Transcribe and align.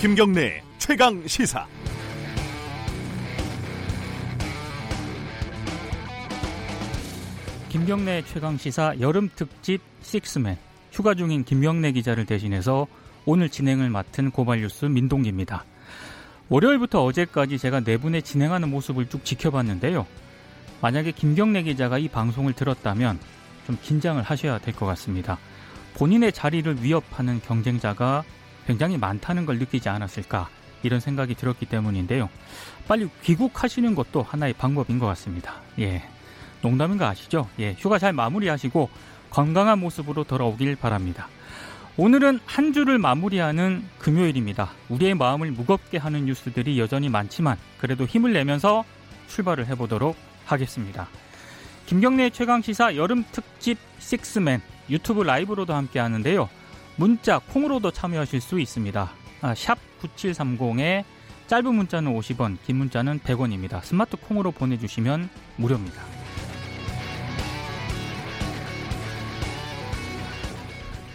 김경래 0.00 0.62
최강 0.78 1.26
시사. 1.26 1.66
김경래 7.68 8.22
최강 8.22 8.56
시사 8.56 8.94
여름 9.00 9.28
특집 9.36 9.82
식스맨 10.00 10.56
휴가 10.90 11.14
중인 11.14 11.44
김경래 11.44 11.92
기자를 11.92 12.24
대신해서 12.24 12.86
오늘 13.26 13.50
진행을 13.50 13.90
맡은 13.90 14.30
고발뉴스 14.30 14.86
민동기입니다. 14.86 15.64
월요일부터 16.48 17.04
어제까지 17.04 17.58
제가 17.58 17.80
네 17.80 17.98
분의 17.98 18.22
진행하는 18.22 18.70
모습을 18.70 19.06
쭉 19.10 19.22
지켜봤는데요. 19.22 20.06
만약에 20.80 21.12
김경래 21.12 21.62
기자가 21.62 21.98
이 21.98 22.08
방송을 22.08 22.54
들었다면 22.54 23.20
좀 23.66 23.78
긴장을 23.82 24.20
하셔야 24.22 24.58
될 24.58 24.74
것 24.74 24.86
같습니다. 24.86 25.38
본인의 25.94 26.32
자리를 26.32 26.82
위협하는 26.82 27.40
경쟁자가 27.42 28.24
굉장히 28.66 28.96
많다는 28.98 29.46
걸 29.46 29.58
느끼지 29.58 29.88
않았을까 29.88 30.48
이런 30.82 31.00
생각이 31.00 31.34
들었기 31.34 31.66
때문인데요. 31.66 32.28
빨리 32.88 33.08
귀국하시는 33.22 33.94
것도 33.94 34.22
하나의 34.22 34.54
방법인 34.54 34.98
것 34.98 35.06
같습니다. 35.06 35.54
예. 35.78 36.02
농담인 36.62 36.98
거 36.98 37.06
아시죠? 37.06 37.48
예. 37.58 37.74
휴가 37.78 37.98
잘 37.98 38.12
마무리하시고 38.12 38.90
건강한 39.30 39.78
모습으로 39.78 40.24
돌아오길 40.24 40.76
바랍니다. 40.76 41.28
오늘은 41.96 42.40
한 42.46 42.72
주를 42.72 42.98
마무리하는 42.98 43.84
금요일입니다. 43.98 44.70
우리의 44.88 45.14
마음을 45.14 45.50
무겁게 45.50 45.98
하는 45.98 46.24
뉴스들이 46.24 46.78
여전히 46.78 47.08
많지만 47.08 47.58
그래도 47.78 48.06
힘을 48.06 48.32
내면서 48.32 48.84
출발을 49.28 49.66
해보도록 49.66 50.16
하겠습니다. 50.46 51.08
김경래 51.86 52.30
최강 52.30 52.62
시사 52.62 52.96
여름 52.96 53.24
특집 53.32 53.78
식스맨 53.98 54.62
유튜브 54.88 55.22
라이브로도 55.22 55.74
함께 55.74 55.98
하는데요. 55.98 56.48
문자 57.00 57.38
콩으로도 57.38 57.92
참여하실 57.92 58.42
수 58.42 58.60
있습니다. 58.60 59.10
아, 59.40 59.54
샵 59.54 59.78
9730에 60.02 61.02
짧은 61.46 61.74
문자는 61.74 62.14
50원, 62.14 62.58
긴 62.66 62.76
문자는 62.76 63.20
100원입니다. 63.20 63.82
스마트 63.82 64.18
콩으로 64.18 64.50
보내주시면 64.52 65.30
무료입니다. 65.56 66.02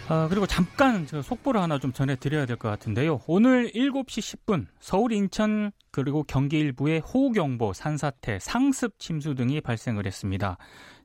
아, 0.08 0.26
그리고 0.28 0.44
잠깐 0.46 1.06
저 1.06 1.22
속보를 1.22 1.60
하나 1.62 1.78
좀 1.78 1.92
전해드려야 1.92 2.46
될 2.46 2.56
것 2.56 2.68
같은데요. 2.68 3.20
오늘 3.28 3.70
7시 3.72 4.44
10분 4.44 4.66
서울, 4.80 5.12
인천 5.12 5.70
그리고 5.92 6.24
경기 6.24 6.58
일부에 6.58 6.98
호우경보, 6.98 7.72
산사태, 7.74 8.38
상습 8.40 8.98
침수 8.98 9.36
등이 9.36 9.60
발생을 9.60 10.04
했습니다. 10.04 10.58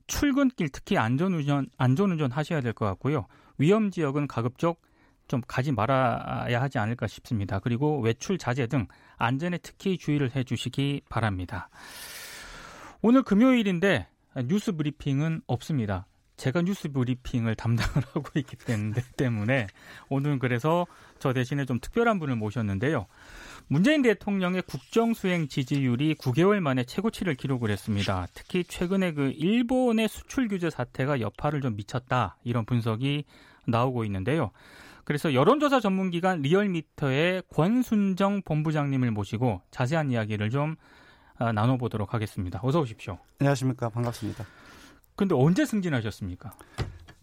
출근길 0.07 0.69
특히 0.69 0.97
안전운전 0.97 1.67
안전운전 1.77 2.31
하셔야 2.31 2.61
될 2.61 2.73
것 2.73 2.85
같고요. 2.85 3.27
위험 3.61 3.91
지역은 3.91 4.27
가급적 4.27 4.81
좀 5.27 5.39
가지 5.47 5.71
말아야 5.71 6.61
하지 6.61 6.79
않을까 6.79 7.07
싶습니다. 7.07 7.59
그리고 7.59 8.01
외출 8.01 8.37
자제 8.37 8.67
등 8.67 8.87
안전에 9.17 9.59
특히 9.59 9.97
주의를 9.97 10.35
해 10.35 10.43
주시기 10.43 11.03
바랍니다. 11.09 11.69
오늘 13.01 13.21
금요일인데 13.21 14.07
뉴스 14.45 14.73
브리핑은 14.73 15.41
없습니다. 15.45 16.07
제가 16.41 16.63
뉴스 16.63 16.91
브리핑을 16.91 17.53
담당을 17.53 17.91
하고 18.13 18.27
있기 18.35 18.57
때문에 19.15 19.67
오늘은 20.09 20.39
그래서 20.39 20.87
저 21.19 21.33
대신에 21.33 21.65
좀 21.65 21.79
특별한 21.79 22.19
분을 22.19 22.35
모셨는데요. 22.35 23.05
문재인 23.67 24.01
대통령의 24.01 24.63
국정 24.63 25.13
수행 25.13 25.47
지지율이 25.47 26.15
9개월 26.15 26.59
만에 26.59 26.83
최고치를 26.83 27.35
기록을 27.35 27.69
했습니다. 27.69 28.25
특히 28.33 28.63
최근에 28.63 29.13
그 29.13 29.31
일본의 29.35 30.09
수출 30.09 30.47
규제 30.47 30.71
사태가 30.71 31.21
여파를 31.21 31.61
좀 31.61 31.75
미쳤다 31.75 32.37
이런 32.43 32.65
분석이 32.65 33.25
나오고 33.67 34.05
있는데요. 34.05 34.51
그래서 35.03 35.33
여론조사 35.33 35.79
전문기관 35.79 36.41
리얼미터의 36.41 37.43
권순정 37.53 38.43
본부장님을 38.43 39.11
모시고 39.11 39.61
자세한 39.71 40.11
이야기를 40.11 40.49
좀 40.49 40.75
아, 41.37 41.51
나눠보도록 41.51 42.13
하겠습니다. 42.13 42.59
어서 42.61 42.81
오십시오. 42.81 43.17
안녕하십니까. 43.39 43.89
반갑습니다. 43.89 44.45
근데 45.15 45.35
언제 45.35 45.65
승진하셨습니까? 45.65 46.51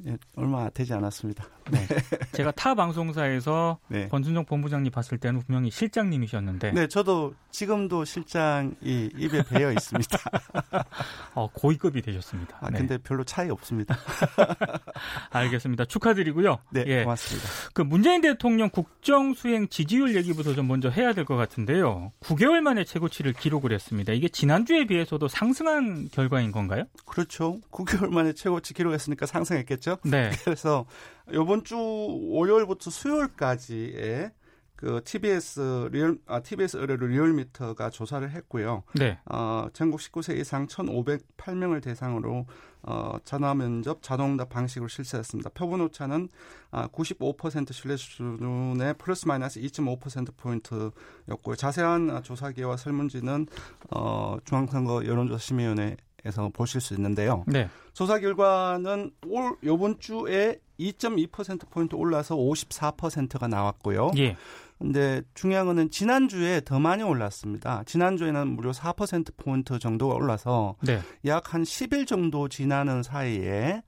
예, 0.06 0.16
얼마 0.36 0.68
되지 0.70 0.92
않았습니다. 0.94 1.44
네. 1.70 1.86
제가 2.32 2.50
타 2.52 2.74
방송사에서 2.74 3.78
네. 3.88 4.08
권순정 4.08 4.44
본부장님 4.46 4.90
봤을 4.92 5.18
때는 5.18 5.42
분명히 5.42 5.70
실장님이셨는데. 5.70 6.72
네, 6.72 6.86
저도 6.88 7.34
지금도 7.50 8.04
실장이 8.04 8.72
입에 9.16 9.42
배어 9.44 9.72
있습니다. 9.72 10.18
어, 11.34 11.48
고위급이 11.52 12.02
되셨습니다. 12.02 12.58
아, 12.60 12.70
네. 12.70 12.78
근데 12.78 12.98
별로 12.98 13.24
차이 13.24 13.50
없습니다. 13.50 13.96
알겠습니다. 15.30 15.84
축하드리고요. 15.84 16.58
네, 16.70 16.84
예. 16.86 17.02
고맙습니다. 17.04 17.48
그 17.74 17.82
문재인 17.82 18.20
대통령 18.20 18.70
국정 18.70 19.34
수행 19.34 19.68
지지율 19.68 20.16
얘기부터 20.16 20.54
좀 20.54 20.66
먼저 20.68 20.88
해야 20.90 21.12
될 21.12 21.28
것 21.28 21.36
같은데요. 21.36 22.12
9개월 22.20 22.60
만에 22.60 22.84
최고치를 22.84 23.34
기록을 23.34 23.72
했습니다. 23.72 24.14
이게 24.14 24.28
지난주에 24.28 24.86
비해서도 24.86 25.28
상승한 25.28 26.08
결과인 26.10 26.52
건가요? 26.52 26.84
그렇죠. 27.04 27.58
9개월 27.70 28.08
만에 28.08 28.32
최고치 28.32 28.72
기록했으니까 28.72 29.26
상승했겠죠. 29.26 29.87
네. 30.04 30.30
그래서 30.44 30.86
이번 31.30 31.64
주 31.64 31.76
월요일부터 31.76 32.90
수요일까지의 32.90 34.32
그 34.78 35.00
TBS 35.04 35.88
리얼 35.90 36.18
아 36.26 36.40
TBS 36.40 36.76
의뢰로 36.76 37.08
리얼미터가 37.08 37.90
조사를 37.90 38.30
했고요. 38.30 38.84
네. 38.94 39.18
어, 39.24 39.66
전국 39.72 39.98
19세 39.98 40.38
이상 40.38 40.68
1,508명을 40.68 41.82
대상으로 41.82 42.46
어, 42.82 43.16
전화 43.24 43.54
면접 43.54 44.04
자동답 44.04 44.50
방식으로 44.50 44.86
실시했습니다. 44.86 45.50
표본 45.50 45.80
오차는 45.80 46.28
아, 46.70 46.86
95% 46.86 47.72
신뢰 47.72 47.96
수준의 47.96 48.94
플러스 48.98 49.26
마이너스 49.26 49.60
2.5% 49.60 50.36
포인트였고요. 50.36 51.56
자세한 51.56 52.22
조사 52.22 52.52
기와 52.52 52.76
설문지는 52.76 53.48
어, 53.90 54.36
중앙선거 54.44 55.06
여론조사 55.06 55.38
심의위원회 55.38 55.96
에서 56.24 56.50
보실 56.52 56.80
수 56.80 56.94
있는데요. 56.94 57.44
네. 57.46 57.68
조사 57.92 58.18
결과는 58.18 59.12
올 59.28 59.56
요번 59.62 60.00
주에 60.00 60.60
2.2% 60.80 61.70
포인트 61.70 61.94
올라서 61.94 62.36
54%가 62.36 63.46
나왔고요. 63.46 64.10
예. 64.18 64.36
근데 64.78 65.22
중요한 65.34 65.66
거는 65.66 65.90
지난주에 65.90 66.62
더 66.64 66.78
많이 66.78 67.02
올랐습니다. 67.02 67.82
지난주에는 67.84 68.48
무려 68.48 68.70
4% 68.70 69.36
포인트 69.36 69.78
정도가 69.78 70.14
올라서 70.14 70.76
네. 70.82 71.00
약한 71.24 71.62
10일 71.62 72.06
정도 72.06 72.48
지나는 72.48 73.02
사이에 73.02 73.82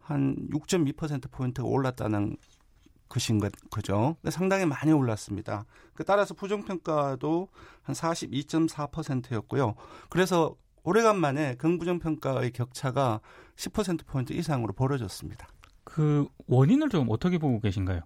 한 0.00 0.36
6.2% 0.52 1.30
포인트가 1.30 1.66
올랐다는 1.66 2.36
것인 3.08 3.38
것 3.38 3.52
그죠? 3.70 4.16
상당히 4.30 4.66
많이 4.66 4.92
올랐습니다. 4.92 5.64
그 5.94 6.04
따라서 6.04 6.34
부정평가도 6.34 7.48
한 7.82 7.94
42.4%였고요. 7.94 9.74
그래서 10.10 10.56
오래간만에 10.86 11.56
긍부정 11.56 11.98
평가의 11.98 12.52
격차가 12.52 13.20
10% 13.56 14.06
포인트 14.06 14.32
이상으로 14.32 14.72
벌어졌습니다. 14.72 15.48
그 15.82 16.26
원인을 16.46 16.88
좀 16.90 17.06
어떻게 17.10 17.38
보고 17.38 17.60
계신가요? 17.60 18.00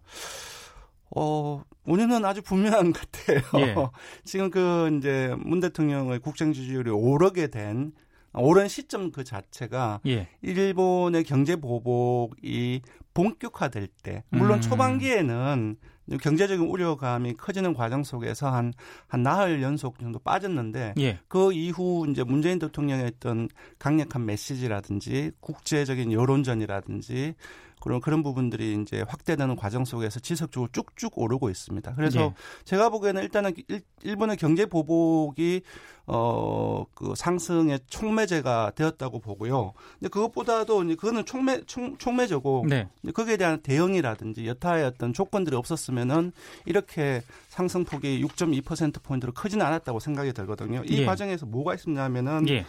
어, 1.15 1.63
원인은 1.85 2.25
아주 2.25 2.41
분명한 2.41 2.93
것 2.93 3.03
같아요. 3.11 3.41
예. 3.63 3.75
지금 4.25 4.51
그 4.51 4.97
이제 4.97 5.35
문 5.39 5.61
대통령의 5.61 6.21
국정 6.21 6.55
지지율이 6.55 6.91
오르게 6.91 7.49
된 7.49 7.93
오른 8.33 8.67
시점 8.69 9.11
그 9.11 9.25
자체가 9.25 10.01
예. 10.07 10.29
일본의 10.41 11.25
경제 11.25 11.57
보복이 11.57 12.81
본격화될 13.13 13.89
때 14.03 14.25
물론 14.31 14.59
음. 14.59 14.61
초반기에는 14.63 15.77
경제적인 16.19 16.67
우려감이 16.67 17.35
커지는 17.35 17.75
과정 17.75 18.03
속에서 18.03 18.51
한, 18.51 18.73
한 19.09 19.23
나흘 19.23 19.63
연속 19.63 19.99
정도 19.99 20.19
빠졌는데 20.19 20.95
예. 20.99 21.19
그 21.29 21.53
이후 21.53 22.07
이제 22.09 22.25
문재인 22.25 22.59
대통령의 22.59 23.07
어떤 23.17 23.49
강력한 23.79 24.27
메시지라든지 24.27 25.33
국제적인 25.41 26.13
여론전이라든지 26.13 27.35
그런 27.81 28.01
그런 28.01 28.23
부분들이 28.23 28.79
이제 28.81 29.05
확대되는 29.07 29.57
과정 29.57 29.85
속에서 29.85 30.21
지속적으로 30.21 30.71
쭉쭉 30.73 31.19
오르고 31.19 31.51
있습니다. 31.51 31.95
그래서 31.95 32.19
네. 32.21 32.35
제가 32.65 32.91
보기에는 32.91 33.23
일단은 33.23 33.53
일, 33.69 33.81
일본의 34.03 34.37
경제 34.37 34.67
보복이 34.67 35.63
어그 36.07 37.15
상승의 37.17 37.81
촉매제가 37.87 38.73
되었다고 38.75 39.21
보고요. 39.21 39.73
근데 39.99 40.09
그것보다도 40.09 40.85
이제 40.85 40.95
그거는 40.97 41.25
촉매 41.25 41.63
총, 41.67 41.97
촉매제고 41.99 42.67
네. 42.69 42.89
거기에 43.15 43.37
대한 43.37 43.61
대응이라든지 43.63 44.47
여타의 44.47 44.85
어떤 44.85 45.13
조건들이 45.13 45.57
없었으면은 45.57 46.33
이렇게 46.67 47.23
상승폭이 47.49 48.25
6.2% 48.25 49.03
포인트로 49.03 49.33
크지는 49.33 49.65
않았다고 49.65 50.01
생각이 50.01 50.33
들거든요. 50.33 50.83
이 50.85 50.99
예. 50.99 51.05
과정에서 51.05 51.47
뭐가 51.47 51.75
있었냐면은 51.75 52.49
예. 52.49 52.67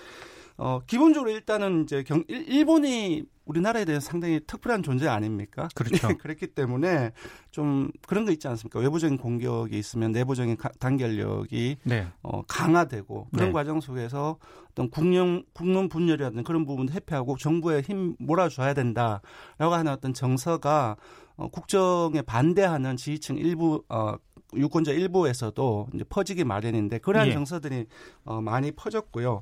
어, 0.58 0.80
기본적으로 0.86 1.32
일단은 1.32 1.84
이제 1.84 2.04
경, 2.04 2.24
일본이 2.28 3.24
우리나라에 3.46 3.86
대해서 3.86 4.06
상당히 4.06 4.40
특별한 4.46 4.84
존재 4.84 5.08
아닙니까? 5.08 5.68
그렇죠. 5.76 6.08
그렇기 6.20 6.48
때문에 6.48 7.12
좀 7.50 7.90
그런 8.08 8.26
거 8.26 8.32
있지 8.32 8.48
않습니까? 8.48 8.80
외부적인 8.80 9.18
공격이 9.18 9.78
있으면 9.78 10.12
내부적인 10.12 10.58
가, 10.58 10.70
단결력이 10.80 11.78
네. 11.84 12.08
어, 12.22 12.42
강화되고 12.44 13.28
그런 13.34 13.50
네. 13.50 13.54
과정 13.54 13.82
속에서 13.82 14.38
어떤 14.72 14.90
국론 14.90 15.44
국론 15.54 15.90
분열이라든 15.90 16.44
그런 16.44 16.66
부분도 16.66 16.94
회피하고 16.94 17.36
정부에 17.38 17.82
힘 17.82 18.16
몰아줘야 18.20 18.74
된다라고 18.74 19.74
하는 19.74 19.92
어떤 19.92 20.14
정서가 20.14 20.96
어, 21.36 21.48
국정에 21.50 22.22
반대하는 22.22 22.96
지지층 22.96 23.38
일부 23.38 23.84
어, 23.90 24.16
유권자 24.56 24.92
일부에서도 24.92 25.88
이제 25.94 26.04
퍼지기 26.04 26.44
마련인데 26.44 27.00
그러한 27.00 27.30
예. 27.30 27.34
정서들이 27.34 27.86
어, 28.26 28.42
많이 28.42 28.72
퍼졌고요. 28.72 29.42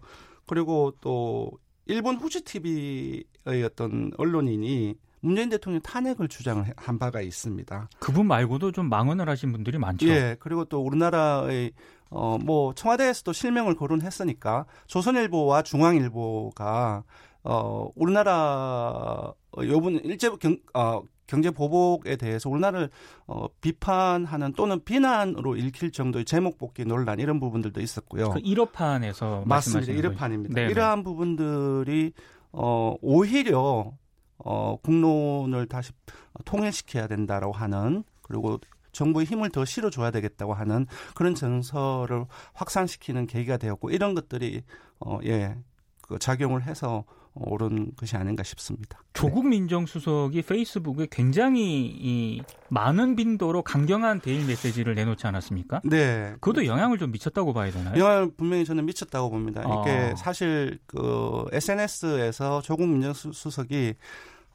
그리고 0.49 0.95
또 0.99 1.51
일본 1.85 2.15
후지 2.15 2.41
TV의 2.43 3.63
어떤 3.63 4.11
언론인이 4.17 4.95
문재인 5.21 5.49
대통령 5.49 5.79
탄핵을 5.81 6.27
주장을 6.27 6.65
한 6.75 6.97
바가 6.97 7.21
있습니다. 7.21 7.89
그분 7.99 8.25
말고도 8.25 8.71
좀 8.71 8.89
망언을 8.89 9.29
하신 9.29 9.51
분들이 9.51 9.77
많죠. 9.77 10.07
예. 10.07 10.35
그리고 10.39 10.65
또 10.65 10.81
우리나라의 10.81 11.73
어 12.09 12.39
뭐 12.39 12.73
청와대에서도 12.73 13.31
실명을 13.31 13.75
거론했으니까 13.75 14.65
조선일보와 14.87 15.61
중앙일보가 15.61 17.03
어 17.43 17.89
우리나라 17.95 19.31
어, 19.51 19.63
요번 19.63 19.99
일제 20.03 20.31
경, 20.39 20.57
어, 20.73 21.03
경제 21.29 21.51
보복에 21.51 22.15
대해서 22.15 22.49
우리나라를 22.49 22.89
어, 23.27 23.45
비판하는 23.61 24.51
또는 24.53 24.83
비난으로 24.83 25.55
읽힐 25.57 25.91
정도의 25.91 26.25
제목 26.25 26.57
복귀 26.57 26.85
논란 26.85 27.19
이런 27.19 27.39
부분들도 27.39 27.79
있었고요. 27.79 28.31
그 28.31 28.39
1호판에서 28.39 29.47
맞습니다. 29.47 29.93
1호판입니다. 29.93 30.71
이러한 30.71 31.03
부분들이 31.03 32.13
어, 32.51 32.95
오히려 33.01 33.93
어, 34.39 34.77
국론을 34.81 35.67
다시 35.67 35.91
통일시켜야 36.45 37.05
된다라고 37.05 37.53
하는 37.53 38.03
그리고 38.23 38.59
정부의 38.91 39.27
힘을 39.27 39.51
더 39.51 39.65
실어줘야 39.65 40.09
되겠다고 40.09 40.55
하는 40.55 40.87
그런 41.13 41.35
정서를 41.35 42.25
확산시키는 42.53 43.27
계기가 43.27 43.57
되었고 43.57 43.91
이런 43.91 44.15
것들이 44.15 44.63
어, 44.99 45.19
예, 45.25 45.55
그 46.01 46.17
작용을 46.17 46.63
해서 46.63 47.03
옳은 47.35 47.93
것이 47.95 48.15
아닌가 48.15 48.43
싶습니다. 48.43 48.99
조국 49.13 49.47
민정수석이 49.47 50.41
페이스북에 50.41 51.07
굉장히 51.11 51.85
이 51.85 52.41
많은 52.69 53.15
빈도로 53.15 53.61
강경한 53.61 54.19
대일 54.21 54.45
메시지를 54.45 54.95
내놓지 54.95 55.27
않았습니까? 55.27 55.81
네. 55.83 56.33
그것도 56.41 56.65
영향을 56.65 56.97
좀 56.97 57.11
미쳤다고 57.11 57.53
봐야 57.53 57.71
되나요? 57.71 57.97
영향을 57.97 58.31
분명히 58.35 58.65
저는 58.65 58.85
미쳤다고 58.85 59.29
봅니다. 59.29 59.61
이게 59.61 60.11
아. 60.11 60.15
사실 60.15 60.79
그 60.85 61.45
SNS에서 61.51 62.61
조국 62.61 62.87
민정수석이 62.87 63.95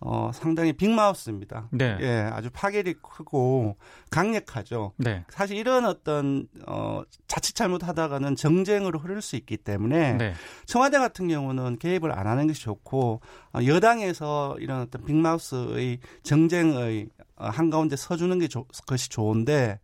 어, 0.07 0.31
상당히 0.35 0.75
빅마우스입니다. 0.75 1.69
네. 1.73 1.97
예, 2.01 2.31
아주 2.31 2.51
파괴력이 2.53 2.99
크고 3.01 3.77
강력하죠. 4.11 4.93
네. 4.99 5.25
사실 5.31 5.57
이런 5.57 5.87
어떤 5.87 6.47
어, 6.67 7.03
자칫 7.27 7.55
잘못하다가는 7.55 8.37
정쟁으로 8.37 8.99
흐를 8.99 9.23
수 9.23 9.35
있기 9.37 9.57
때문에 9.57 10.13
네. 10.13 10.35
청와대 10.67 10.99
같은 10.99 11.27
경우는 11.29 11.79
개입을 11.79 12.13
안 12.13 12.27
하는 12.27 12.47
것이 12.47 12.61
좋고 12.61 13.23
어, 13.55 13.59
여당에서 13.65 14.57
이런 14.61 14.83
어떤 14.83 15.03
빅마우스의 15.07 16.01
정쟁의 16.23 17.09
어, 17.37 17.47
한가운데 17.47 17.97
서주는 17.97 18.39
게 18.39 18.47
조, 18.47 18.67
것이 18.87 19.09
좋은데 19.09 19.81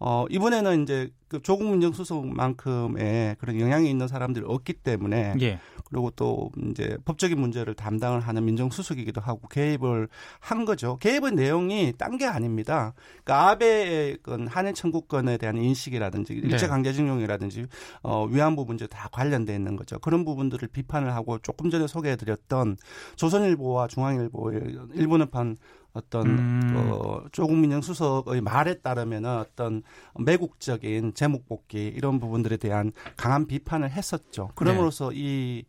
어, 0.00 0.24
이번에는 0.30 0.82
이제 0.82 1.10
그 1.28 1.40
조국 1.42 1.70
민정수석만큼의 1.70 3.36
그런 3.38 3.60
영향이 3.60 3.88
있는 3.88 4.08
사람들이 4.08 4.44
없기 4.48 4.72
때문에 4.72 5.34
예. 5.40 5.60
그리고 5.84 6.10
또 6.10 6.50
이제 6.70 6.96
법적인 7.04 7.38
문제를 7.38 7.74
담당을 7.74 8.20
하는 8.20 8.44
민정수석이기도 8.46 9.20
하고 9.20 9.46
개입을 9.48 10.08
한 10.40 10.64
거죠. 10.64 10.96
개입의 10.98 11.32
내용이 11.32 11.92
딴 11.96 12.18
게 12.18 12.26
아닙니다. 12.26 12.92
그러니까 13.24 13.50
아베의 13.50 14.18
한일 14.48 14.74
청구권에 14.74 15.38
대한 15.38 15.56
인식이라든지 15.56 16.34
네. 16.34 16.40
일제 16.48 16.66
강제징용이라든지 16.66 17.66
어, 18.02 18.26
위안부 18.26 18.64
문제 18.64 18.86
다 18.86 19.08
관련돼 19.12 19.54
있는 19.54 19.76
거죠. 19.76 19.98
그런 20.00 20.24
부분들을 20.24 20.68
비판을 20.68 21.14
하고 21.14 21.38
조금 21.38 21.70
전에 21.70 21.86
소개해드렸던 21.86 22.76
조선일보와 23.16 23.86
중앙일보의 23.86 24.76
일본어판 24.94 25.56
어떤 25.92 26.26
음. 26.26 26.74
어, 26.76 27.24
조국 27.32 27.56
민정 27.56 27.80
수석의 27.80 28.40
말에 28.40 28.74
따르면 28.80 29.24
어떤 29.24 29.82
매국적인 30.18 31.14
제목 31.14 31.46
복귀 31.46 31.86
이런 31.86 32.20
부분들에 32.20 32.56
대한 32.56 32.92
강한 33.16 33.46
비판을 33.46 33.90
했었죠. 33.90 34.50
그럼으로써 34.54 35.10
네. 35.10 35.16
이 35.16 35.64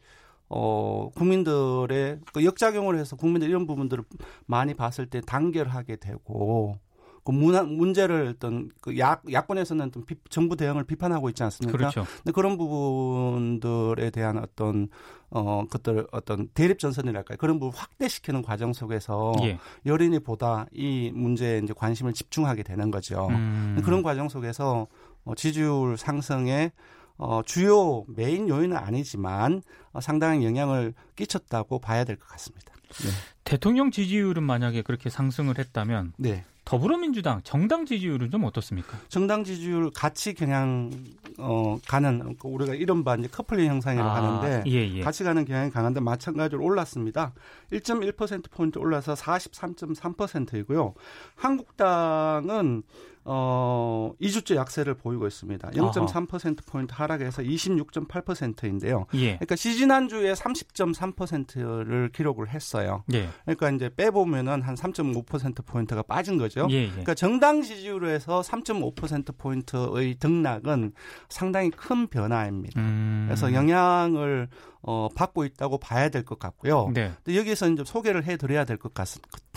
어, 0.50 1.10
국민들의 1.16 2.20
그 2.34 2.44
역작용을 2.44 2.98
해서 2.98 3.16
국민들 3.16 3.50
이런 3.50 3.66
부분들을 3.66 4.04
많이 4.46 4.74
봤을 4.74 5.06
때 5.06 5.22
단결하게 5.22 5.96
되고 5.96 6.78
그 7.24 7.32
문화, 7.32 7.64
문제를 7.64 8.34
어떤 8.36 8.70
그 8.82 8.98
야, 8.98 9.22
야권에서는 9.32 9.86
어떤 9.88 10.06
비, 10.06 10.16
정부 10.30 10.56
대응을 10.56 10.84
비판하고 10.86 11.30
있지 11.30 11.44
않습니까? 11.44 11.78
그렇죠. 11.78 12.06
근데 12.18 12.32
그런 12.32 12.58
부분들에 12.58 14.10
대한 14.10 14.38
어떤 14.38 14.88
어 15.30 15.66
것들 15.70 16.08
어떤 16.12 16.50
대립 16.54 16.80
전선이랄까요? 16.80 17.38
그런 17.38 17.60
부분 17.60 17.78
확대시키는 17.78 18.42
과정 18.42 18.74
속에서 18.74 19.34
예. 19.44 19.60
여론이 19.86 20.20
보다 20.20 20.66
이 20.74 21.12
문제에 21.14 21.60
이제 21.60 21.74
관심을 21.76 22.14
집중하게 22.14 22.64
되는 22.64 22.92
거죠. 22.92 23.28
음. 23.30 23.80
그런 23.86 24.04
과정 24.04 24.28
속에서 24.28 24.88
어, 25.24 25.36
지지율 25.36 25.98
상승에 25.98 26.72
어, 27.18 27.42
주요 27.46 28.04
메인 28.08 28.50
요인은 28.50 28.76
아니지만 28.76 29.62
어, 29.94 30.02
상당한 30.02 30.44
영향을 30.44 30.94
끼쳤다고 31.16 31.80
봐야 31.80 32.04
될 32.04 32.18
것 32.18 32.28
같습니다. 32.30 32.74
네. 33.04 33.10
대통령 33.44 33.92
지지율은 33.92 34.44
만약에 34.44 34.82
그렇게 34.82 35.10
상승을 35.10 35.58
했다면 35.60 36.14
네. 36.18 36.44
더불어민주당 36.72 37.42
정당 37.44 37.86
지지율은 37.86 38.32
좀 38.32 38.46
어떻습니까? 38.46 38.98
정당 39.10 39.44
지지율 39.44 39.92
같이 39.92 40.34
경향 40.34 40.90
어 41.38 41.78
가는 41.86 42.38
우리가 42.42 42.76
이른바 42.76 43.16
이제 43.16 43.28
커플링 43.28 43.70
형상이라고 43.70 44.10
아, 44.10 44.16
하는데 44.16 44.64
예, 44.72 44.90
예. 44.90 45.02
같이 45.02 45.26
가는 45.26 45.44
경향이 45.44 45.70
강한데 45.70 46.00
마찬가지로 46.00 46.64
올랐습니다. 46.64 47.34
1.1% 47.74 48.50
포인트 48.52 48.80
올라서 48.80 49.16
43.3%이고요. 49.16 50.94
한국당은 51.36 52.84
어, 53.24 54.12
2주째 54.22 54.56
약세를 54.56 54.96
보이고 54.96 55.28
있습니다. 55.28 55.72
0.3%포인트 55.72 56.94
하락해서 56.96 57.42
26.8%인데요. 57.44 59.06
예. 59.14 59.36
그러니까 59.36 59.56
시지난주에 59.56 60.34
30.3%를 60.34 62.10
기록을 62.14 62.50
했어요. 62.50 63.04
예. 63.14 63.30
그러니까 63.46 63.70
이제 63.72 63.90
빼보면은 63.96 64.62
한 64.64 64.76
3.5%포인트가 64.76 66.02
빠진 66.04 66.38
거죠. 66.38 66.68
예, 66.72 66.84
예. 66.84 66.88
그러니까 66.90 67.14
정당 67.14 67.62
지지율에서 67.62 68.42
3.5%포인트의 68.42 70.16
등락은 70.16 70.94
상당히 71.30 71.70
큰 71.70 72.08
변화입니다. 72.08 72.80
음. 72.80 73.26
그래서 73.28 73.54
영향을 73.54 74.48
어, 74.84 75.10
받고 75.16 75.46
있다고 75.46 75.78
봐야 75.78 76.10
될 76.10 76.22
것 76.26 76.40
같고요. 76.40 76.90
네. 76.94 77.12
여기서 77.28 77.70
이제 77.70 77.84
소개를 77.86 78.24
해드려야 78.24 78.66
될 78.66 78.78
것 78.78 78.94
같 78.94 79.08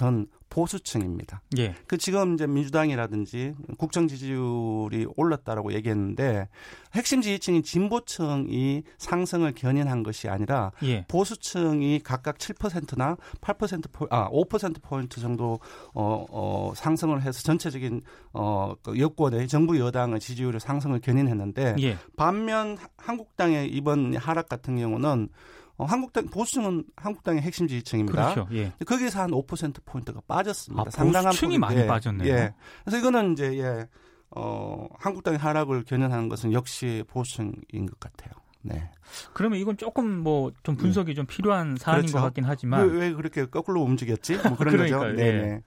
은 0.02 0.26
보수층입니다. 0.54 1.42
예. 1.58 1.74
그 1.88 1.98
지금 1.98 2.34
이제 2.34 2.46
민주당이라든지 2.46 3.54
국정 3.76 4.06
지지율이 4.06 5.06
올랐다라고 5.16 5.72
얘기했는데 5.72 6.48
핵심 6.94 7.22
지지층인 7.22 7.64
진보층이 7.64 8.84
상승을 8.98 9.52
견인한 9.54 10.04
것이 10.04 10.28
아니라 10.28 10.70
예. 10.84 11.04
보수층이 11.08 12.00
각각 12.04 12.38
7%나 12.38 13.16
8% 13.40 13.90
포, 13.92 14.06
아, 14.10 14.28
5% 14.30 14.80
포인트 14.80 15.20
정도 15.20 15.58
어, 15.92 16.24
어, 16.30 16.72
상승을 16.76 17.22
해서 17.22 17.42
전체적인 17.42 18.02
어, 18.32 18.74
그 18.80 18.96
여권의 18.96 19.48
정부 19.48 19.78
여당의 19.78 20.20
지지율의 20.20 20.60
상승을 20.60 21.00
견인했는데 21.00 21.74
예. 21.80 21.98
반면 22.16 22.78
한국당의 22.96 23.70
이번 23.70 24.14
하락 24.16 24.48
같은 24.48 24.76
경우는 24.76 25.30
어, 25.76 25.84
한국당 25.84 26.26
보수층은 26.26 26.84
한국당의 26.96 27.42
핵심 27.42 27.66
지지층입니다. 27.66 28.34
그렇죠. 28.34 28.48
예. 28.54 28.72
거기서 28.86 29.20
한 29.20 29.30
5% 29.30 29.84
포인트가 29.84 30.20
빠졌습니다. 30.26 30.84
아, 30.86 30.90
상당한 30.90 31.30
보수층이 31.30 31.58
많이 31.58 31.80
예. 31.80 31.86
빠졌네요. 31.86 32.28
예. 32.32 32.54
그래서 32.84 32.98
이거는 32.98 33.32
이제 33.32 33.58
예. 33.58 33.88
어, 34.36 34.88
한국당의 34.98 35.38
하락을 35.38 35.84
견인하는 35.84 36.28
것은 36.28 36.52
역시 36.52 37.04
보수층인 37.08 37.86
것 37.86 38.00
같아요. 38.00 38.32
네. 38.62 38.90
그러면 39.34 39.58
이건 39.58 39.76
조금 39.76 40.20
뭐 40.20 40.50
좀 40.62 40.76
분석이 40.76 41.12
음. 41.12 41.14
좀 41.14 41.26
필요한 41.26 41.76
사안인 41.78 42.02
그렇죠. 42.06 42.18
것 42.18 42.24
같긴 42.24 42.44
하지만 42.44 42.88
왜, 42.88 43.00
왜 43.00 43.12
그렇게 43.12 43.44
거꾸로 43.46 43.82
움직였지? 43.82 44.38
뭐 44.38 44.56
그런 44.56 44.76
거죠. 44.76 45.04
네, 45.04 45.32
네. 45.32 45.62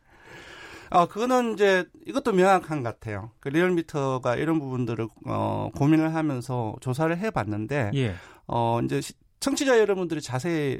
아, 0.89 1.05
그거는 1.05 1.53
이제 1.53 1.85
이것도 2.05 2.31
명확한 2.31 2.81
것 2.81 2.99
같아요. 2.99 3.31
그 3.39 3.49
리얼미터가 3.49 4.35
이런 4.37 4.59
부분들을 4.59 5.07
어, 5.25 5.69
고민을 5.75 6.15
하면서 6.15 6.75
조사를 6.79 7.15
해봤는데, 7.17 7.91
예. 7.95 8.15
어, 8.47 8.79
이제 8.83 9.01
청취자 9.39 9.79
여러분들이 9.79 10.21
자세히 10.21 10.79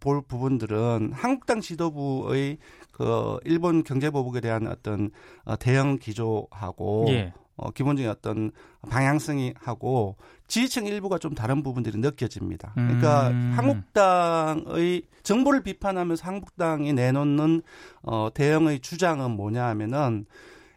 볼 0.00 0.22
부분들은 0.22 1.12
한국당 1.12 1.60
지도부의 1.60 2.58
그 2.92 3.38
일본 3.44 3.82
경제 3.82 4.10
보복에 4.10 4.40
대한 4.40 4.66
어떤 4.66 5.10
어, 5.44 5.56
대응 5.56 5.98
기조하고 5.98 7.06
예. 7.08 7.32
어, 7.56 7.70
기본적인 7.70 8.10
어떤 8.10 8.50
방향성이 8.88 9.54
하고 9.56 10.16
지지층 10.46 10.86
일부가 10.86 11.18
좀 11.18 11.34
다른 11.34 11.62
부분들이 11.62 11.98
느껴집니다. 11.98 12.72
그러니까 12.74 13.28
음. 13.28 13.52
한국당의 13.56 15.02
정부를 15.22 15.62
비판하면서 15.62 16.26
한국당이 16.26 16.92
내놓는 16.92 17.62
어, 18.02 18.28
대응의 18.34 18.80
주장은 18.80 19.30
뭐냐 19.30 19.64
하면은 19.68 20.26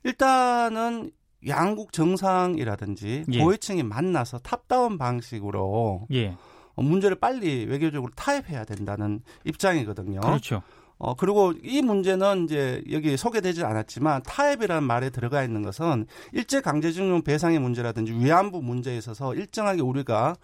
일단은 0.03 1.11
양국 1.47 1.91
정상이라든지 1.91 3.25
예. 3.31 3.39
고위층이 3.39 3.83
만나서 3.83 4.39
탑다운 4.39 4.97
방식으로 4.97 6.07
예. 6.13 6.35
문제를 6.83 7.17
빨리 7.17 7.65
외교적으로 7.65 8.11
타협해야 8.15 8.65
된다는 8.65 9.21
입장이거든요. 9.45 10.21
그렇죠. 10.21 10.61
어, 10.99 11.13
그리고 11.13 11.53
이 11.63 11.81
문제는 11.81 12.45
이제 12.45 12.83
여기 12.91 13.15
소개되지 13.17 13.63
않았지만 13.63 14.23
타협이라는 14.23 14.83
말에 14.83 15.09
들어가 15.11 15.43
있는 15.43 15.61
것은 15.61 16.07
일제 16.31 16.59
강제징용 16.61 17.21
배상의 17.21 17.59
문제라든지 17.59 18.13
위안부 18.13 18.61
문제에 18.61 18.97
있어서 18.97 19.35
일정하게 19.35 19.81
우리가 19.81 20.35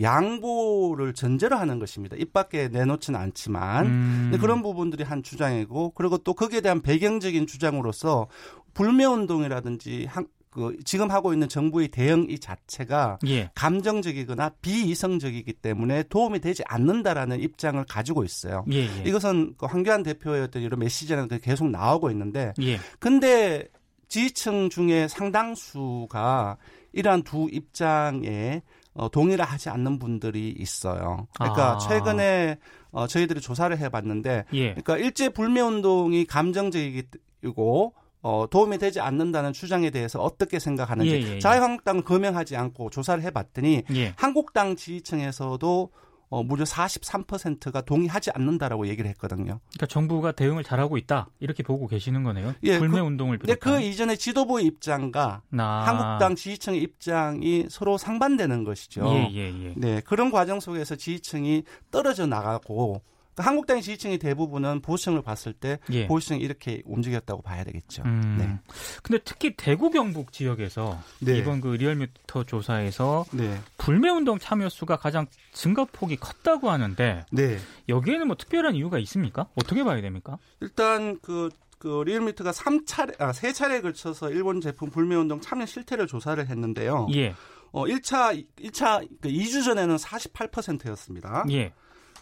양보를 0.00 1.14
전제로 1.14 1.56
하는 1.56 1.78
것입니다. 1.78 2.16
입 2.16 2.32
밖에 2.32 2.68
내놓지는 2.68 3.18
않지만 3.18 3.86
음. 3.86 4.38
그런 4.38 4.62
부분들이 4.62 5.02
한 5.02 5.22
주장이고 5.22 5.92
그리고 5.94 6.18
또 6.18 6.34
거기에 6.34 6.60
대한 6.60 6.82
배경적인 6.82 7.46
주장으로서 7.46 8.28
불매운동이라든지 8.74 10.08
그 10.52 10.76
지금 10.84 11.10
하고 11.10 11.32
있는 11.32 11.48
정부의 11.48 11.88
대응 11.88 12.26
이 12.28 12.38
자체가 12.38 13.18
예. 13.26 13.50
감정적이거나 13.54 14.50
비이성적이기 14.60 15.54
때문에 15.54 16.04
도움이 16.04 16.40
되지 16.40 16.62
않는다라는 16.66 17.40
입장을 17.40 17.82
가지고 17.84 18.22
있어요. 18.22 18.64
예, 18.70 18.80
예. 18.82 19.02
이것은 19.06 19.54
그 19.56 19.64
황교안 19.64 20.02
대표의 20.02 20.42
어떤 20.42 20.62
이런 20.62 20.78
메시지는 20.78 21.28
계속 21.40 21.70
나오고 21.70 22.10
있는데, 22.10 22.52
예. 22.60 22.78
근데 22.98 23.66
지지층 24.08 24.68
중에 24.68 25.08
상당수가 25.08 26.58
이러한 26.92 27.22
두 27.22 27.48
입장에 27.50 28.60
어, 28.92 29.08
동의를 29.08 29.46
하지 29.46 29.70
않는 29.70 29.98
분들이 29.98 30.50
있어요. 30.50 31.28
그러니까 31.34 31.76
아. 31.76 31.78
최근에 31.78 32.58
어, 32.90 33.06
저희들이 33.06 33.40
조사를 33.40 33.76
해봤는데, 33.78 34.44
예. 34.52 34.74
그러니까 34.74 34.98
일제 34.98 35.30
불매 35.30 35.62
운동이 35.62 36.26
감정적이고 36.26 37.94
어, 38.22 38.46
도움이 38.48 38.78
되지 38.78 39.00
않는다는 39.00 39.52
주장에 39.52 39.90
대해서 39.90 40.20
어떻게 40.20 40.58
생각하는지 40.58 41.10
예, 41.10 41.20
예, 41.20 41.34
예. 41.34 41.38
자유한국당을 41.40 42.02
거명하지 42.02 42.56
않고 42.56 42.90
조사를 42.90 43.22
해봤더니 43.24 43.82
예. 43.94 44.14
한국당 44.16 44.76
지지층에서도 44.76 45.90
어, 46.32 46.42
무려 46.42 46.64
43%가 46.64 47.82
동의하지 47.82 48.30
않는다라고 48.32 48.86
얘기를 48.86 49.10
했거든요. 49.10 49.60
그러니까 49.68 49.86
정부가 49.86 50.32
대응을 50.32 50.64
잘하고 50.64 50.96
있다 50.96 51.28
이렇게 51.40 51.62
보고 51.62 51.86
계시는 51.86 52.22
거네요. 52.22 52.54
예, 52.62 52.78
불매 52.78 53.00
그, 53.00 53.06
운동을 53.06 53.38
비롯한. 53.38 53.58
그 53.60 53.82
이전에 53.82 54.16
지도부의 54.16 54.64
입장과 54.64 55.42
아. 55.58 55.62
한국당 55.86 56.34
지지층의 56.34 56.80
입장이 56.80 57.66
서로 57.68 57.98
상반되는 57.98 58.64
것이죠. 58.64 59.06
예, 59.08 59.30
예, 59.34 59.64
예. 59.64 59.74
네 59.76 60.00
그런 60.06 60.30
과정 60.30 60.58
속에서 60.58 60.96
지지층이 60.96 61.64
떨어져 61.90 62.24
나가고 62.24 63.02
그러니까 63.34 63.48
한국당의 63.48 63.82
지지층의 63.82 64.18
대부분은 64.18 64.80
보수층을 64.82 65.22
봤을 65.22 65.52
때 65.52 65.78
예. 65.90 66.06
보수층이 66.06 66.40
이렇게 66.40 66.82
움직였다고 66.84 67.42
봐야 67.42 67.64
되겠죠. 67.64 68.02
음. 68.04 68.36
네. 68.38 68.58
근데 69.02 69.22
특히 69.24 69.54
대구 69.56 69.90
경북 69.90 70.32
지역에서 70.32 71.00
네. 71.20 71.38
이번 71.38 71.60
그 71.60 71.68
리얼미터 71.68 72.44
조사에서 72.44 73.24
네. 73.32 73.58
불매 73.78 74.10
운동 74.10 74.38
참여 74.38 74.68
수가 74.68 74.96
가장 74.96 75.26
증가 75.52 75.84
폭이 75.84 76.16
컸다고 76.16 76.70
하는데 76.70 77.24
네. 77.30 77.58
여기에는 77.88 78.26
뭐 78.26 78.36
특별한 78.36 78.74
이유가 78.74 78.98
있습니까? 78.98 79.46
어떻게 79.54 79.82
봐야 79.82 80.00
됩니까? 80.00 80.38
일단 80.60 81.18
그, 81.22 81.48
그 81.78 82.02
리얼미터가 82.04 82.50
3차례, 82.50 83.20
아, 83.20 83.32
3차례에 83.32 83.82
걸쳐서 83.82 84.30
일본 84.30 84.60
제품 84.60 84.90
불매 84.90 85.16
운동 85.16 85.40
참여 85.40 85.66
실태를 85.66 86.06
조사를 86.06 86.46
했는데요. 86.46 87.08
예. 87.14 87.34
어, 87.72 87.86
1차, 87.86 88.44
1차, 88.60 89.08
그 89.22 89.30
2주 89.30 89.64
전에는 89.64 89.96
48%였습니다. 89.96 91.44
예. 91.50 91.72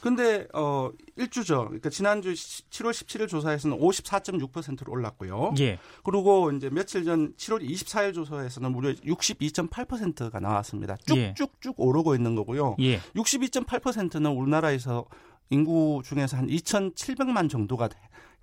근데 0.00 0.46
어 0.54 0.90
1주죠. 1.18 1.66
그러니까 1.66 1.90
지난주 1.90 2.32
7월 2.32 2.90
17일 2.90 3.28
조사에서는 3.28 3.78
54.6%로 3.78 4.92
올랐고요. 4.92 5.54
예. 5.60 5.78
그리고 6.04 6.50
이제 6.52 6.70
며칠 6.70 7.04
전 7.04 7.34
7월 7.34 7.62
24일 7.62 8.14
조사에서는 8.14 8.72
무려 8.72 8.92
62.8%가 8.92 10.40
나왔습니다. 10.40 10.96
예. 11.14 11.34
쭉쭉쭉 11.34 11.76
예. 11.78 11.82
오르고 11.82 12.14
있는 12.14 12.34
거고요. 12.34 12.76
예. 12.80 12.98
62.8%는 13.14 14.30
우리나라에서 14.30 15.06
인구 15.50 16.00
중에서 16.04 16.36
한 16.36 16.46
2,700만 16.46 17.50
정도가 17.50 17.88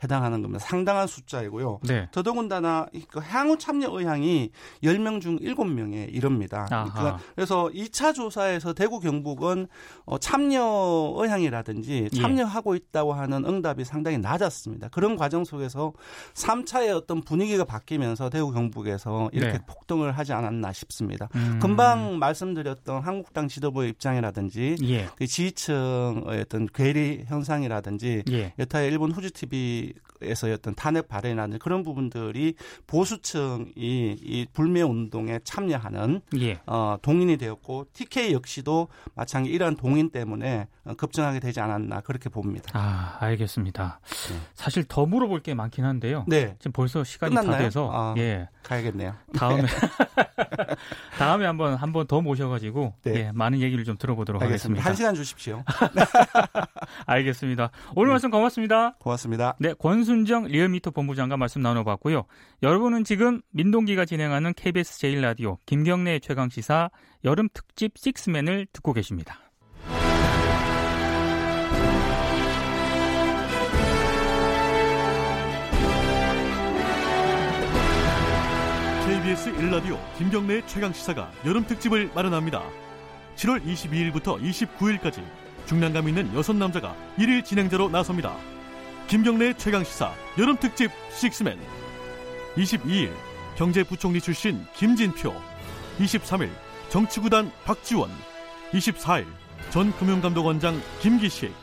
해당하는 0.03 0.41
겁니다. 0.41 0.63
상당한 0.63 1.07
숫자이고요. 1.07 1.79
네. 1.83 2.07
더더군다나 2.11 2.85
그 3.09 3.19
향후 3.19 3.57
참여 3.57 3.89
의향이 3.91 4.51
10명 4.83 5.21
중 5.21 5.37
7명에 5.39 6.13
이릅니다. 6.13 6.65
그러니까 6.67 7.19
그래서 7.35 7.69
2차 7.73 8.13
조사에서 8.13 8.73
대구 8.73 8.99
경북은 8.99 9.67
어, 10.05 10.17
참여 10.19 11.15
의향이라든지 11.17 12.09
예. 12.13 12.21
참여하고 12.21 12.75
있다고 12.75 13.13
하는 13.13 13.45
응답이 13.45 13.85
상당히 13.85 14.17
낮았습니다. 14.19 14.89
그런 14.89 15.15
과정 15.15 15.43
속에서 15.43 15.93
3차의 16.33 16.95
어떤 16.95 17.21
분위기가 17.21 17.63
바뀌면서 17.63 18.29
대구 18.29 18.51
경북에서 18.51 19.29
이렇게 19.33 19.57
네. 19.57 19.65
폭등을 19.65 20.11
하지 20.11 20.33
않았나 20.33 20.73
싶습니다. 20.73 21.27
음. 21.35 21.59
금방 21.61 22.19
말씀드렸던 22.19 23.01
한국당 23.01 23.47
지도부의 23.47 23.89
입장이라든지 23.89 24.75
예. 24.83 25.09
그 25.15 25.25
지지층의 25.25 26.41
어떤 26.41 26.67
괴리 26.67 27.23
현상이라든지 27.27 28.23
예. 28.29 28.53
여타의 28.59 28.89
일본 28.89 29.11
후지 29.11 29.31
TV 29.31 29.86
에서의 30.21 30.53
어떤 30.53 30.75
탄핵 30.75 31.07
발언이라는 31.07 31.59
그런 31.59 31.83
부분들이 31.83 32.55
보수층이 32.87 33.71
이 33.75 34.47
불매 34.53 34.81
운동에 34.81 35.39
참여하는 35.43 36.21
예. 36.39 36.59
어, 36.65 36.97
동인이 37.01 37.37
되었고 37.37 37.87
TK 37.93 38.33
역시도 38.33 38.87
마찬가지 39.15 39.53
이러한 39.53 39.75
동인 39.75 40.09
때문에 40.09 40.67
어, 40.85 40.93
급증하게 40.95 41.39
되지 41.39 41.59
않았나 41.59 42.01
그렇게 42.01 42.29
봅니다. 42.29 42.71
아 42.73 43.17
알겠습니다. 43.19 43.99
네. 44.29 44.39
사실 44.55 44.83
더 44.83 45.05
물어볼 45.05 45.41
게 45.41 45.53
많긴 45.53 45.85
한데요. 45.85 46.25
네. 46.27 46.55
지금 46.59 46.71
벌써 46.71 47.03
시간이 47.03 47.35
끝났나요? 47.35 47.57
다 47.57 47.63
돼서 47.63 47.89
아, 47.93 48.15
예 48.17 48.47
가야겠네요. 48.63 49.13
다음에 49.35 49.61
네. 49.61 49.67
다음에 51.17 51.45
한번 51.45 51.75
한번 51.75 52.07
더 52.07 52.21
모셔가지고 52.21 52.93
네. 53.03 53.13
예, 53.15 53.31
많은 53.33 53.59
얘기를 53.59 53.83
좀 53.83 53.97
들어보도록 53.97 54.41
알겠습니다. 54.41 54.83
하겠습니다. 54.83 54.89
한 54.89 54.95
시간 54.95 55.15
주십시오. 55.15 55.63
알겠습니다. 57.05 57.71
오늘 57.95 58.09
네. 58.09 58.13
말씀 58.13 58.29
고맙습니다. 58.31 58.95
고맙습니다. 58.99 59.55
네, 59.59 59.73
권 59.73 60.03
순정 60.07 60.45
리얼미터 60.45 60.91
본부장과 60.91 61.37
말씀 61.37 61.61
나눠봤고요. 61.61 62.23
여러분은 62.63 63.03
지금 63.03 63.41
민동기가 63.51 64.05
진행하는 64.05 64.53
KBS 64.55 64.99
제일라디오 64.99 65.57
김경래 65.65 66.19
최강 66.19 66.49
시사 66.49 66.89
여름 67.25 67.49
특집 67.53 67.97
식스맨을 67.97 68.67
듣고 68.71 68.93
계십니다. 68.93 69.39
KBS 79.05 79.53
1라디오 79.55 79.97
김경래 80.17 80.61
최강 80.67 80.93
시사가 80.93 81.31
여름 81.45 81.65
특집을 81.65 82.11
마련합니다. 82.15 82.63
7월 83.35 83.63
22일부터 83.63 84.41
29일까지 84.41 85.21
중량감 85.65 86.07
있는 86.07 86.33
여섯 86.33 86.55
남자가 86.55 86.95
1일 87.17 87.43
진행자로 87.43 87.89
나섭니다. 87.89 88.56
김경래 89.07 89.53
최강 89.53 89.85
시사 89.85 90.13
여름 90.37 90.57
특집 90.57 90.91
식스맨. 91.13 91.57
22일 92.57 93.13
경제부총리 93.55 94.19
출신 94.19 94.65
김진표. 94.75 95.33
23일 95.99 96.49
정치구단 96.89 97.49
박지원. 97.63 98.11
24일 98.73 99.25
전 99.69 99.93
금융감독원장 99.93 100.81
김기식. 100.99 101.53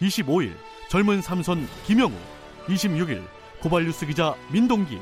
25일 0.00 0.54
젊은 0.88 1.20
삼선 1.22 1.66
김영우. 1.86 2.12
26일 2.68 3.24
고발뉴스 3.60 4.06
기자 4.06 4.36
민동기. 4.52 5.00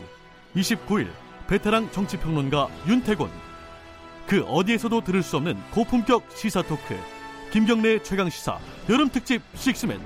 29일 0.56 1.10
베테랑 1.48 1.90
정치평론가 1.92 2.68
윤태곤. 2.88 3.30
그 4.26 4.42
어디에서도 4.44 5.02
들을 5.02 5.22
수 5.22 5.36
없는 5.36 5.60
고품격 5.70 6.30
시사 6.34 6.62
토크 6.62 6.96
김경래 7.52 8.02
최강 8.02 8.30
시사 8.30 8.58
여름 8.88 9.10
특집 9.10 9.42
식스맨 9.54 10.00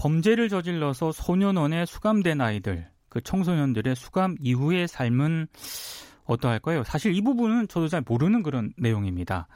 범죄를 0.00 0.48
저질러서 0.48 1.12
소년원에 1.12 1.84
수감된 1.84 2.40
아이들 2.40 2.88
그 3.10 3.20
청소년들의 3.20 3.94
수감 3.96 4.34
이후의 4.40 4.88
삶은 4.88 5.48
어떠할까요? 6.24 6.84
사실 6.84 7.14
이 7.14 7.20
부분은 7.20 7.68
저도 7.68 7.88
잘 7.88 8.02
모르는 8.06 8.42
그런 8.42 8.72
내용입니다. 8.78 9.46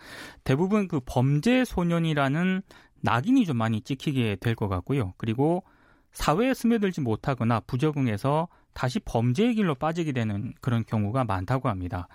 대부분 0.42 0.86
그 0.86 1.00
범죄 1.06 1.64
소년이라는 1.64 2.60
낙인이 3.00 3.46
좀 3.46 3.56
많이 3.56 3.80
찍히게 3.80 4.36
될 4.40 4.54
것 4.54 4.68
같고요. 4.68 5.14
그리고 5.16 5.64
사회에 6.12 6.52
스며들지 6.52 7.00
못하거나 7.00 7.60
부적응해서 7.60 8.48
다시 8.74 9.00
범죄의 9.00 9.54
길로 9.54 9.74
빠지게 9.74 10.12
되는 10.12 10.52
그런 10.60 10.84
경우가 10.84 11.24
많다고 11.24 11.70
합니다. 11.70 12.06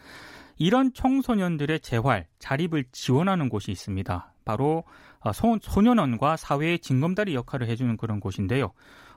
이런 0.58 0.94
청소년들의 0.94 1.80
재활, 1.80 2.28
자립을 2.38 2.86
지원하는 2.92 3.50
곳이 3.50 3.72
있습니다. 3.72 4.34
바로 4.46 4.84
어, 5.22 5.32
소년원과 5.34 6.38
사회의 6.38 6.80
징검다리 6.80 7.36
역할을 7.36 7.68
해주는 7.68 7.98
그런 7.98 8.20
곳인데요. 8.20 8.72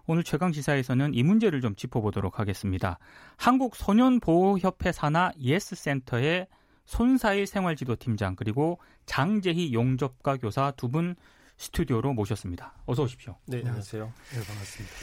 오늘 0.07 0.25
최강시사에서는 0.25 1.15
이 1.15 1.23
문제를 1.23 1.61
좀 1.61 1.77
짚어보도록 1.77 2.41
하겠습니다. 2.41 2.99
한국소년보호협회 3.37 4.91
산하 4.93 5.31
예스센터의 5.41 6.49
손사일 6.85 7.47
생활지도팀장 7.47 8.35
그리고 8.37 8.81
장재희 9.07 9.73
용접과 9.73 10.37
교사 10.37 10.73
두 10.73 10.89
분 10.89 11.15
스튜디오로 11.57 12.13
모셨습니다. 12.15 12.75
어서 12.87 13.05
오십시오. 13.05 13.37
네, 13.47 13.59
안녕하세요. 13.59 14.05
네, 14.05 14.45
반갑습니다. 14.45 14.95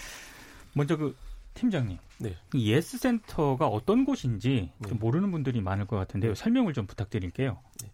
먼저 0.73 0.97
그 0.97 1.15
팀장님, 1.53 1.97
네. 2.19 2.35
이 2.53 2.71
예스 2.71 2.97
센터가 2.97 3.67
어떤 3.67 4.03
곳인지 4.03 4.71
네. 4.77 4.89
좀 4.89 4.99
모르는 4.99 5.31
분들이 5.31 5.61
많을 5.61 5.85
것 5.87 5.95
같은데요. 5.95 6.35
설명을 6.35 6.73
좀 6.73 6.85
부탁드릴게요. 6.85 7.61
네. 7.81 7.91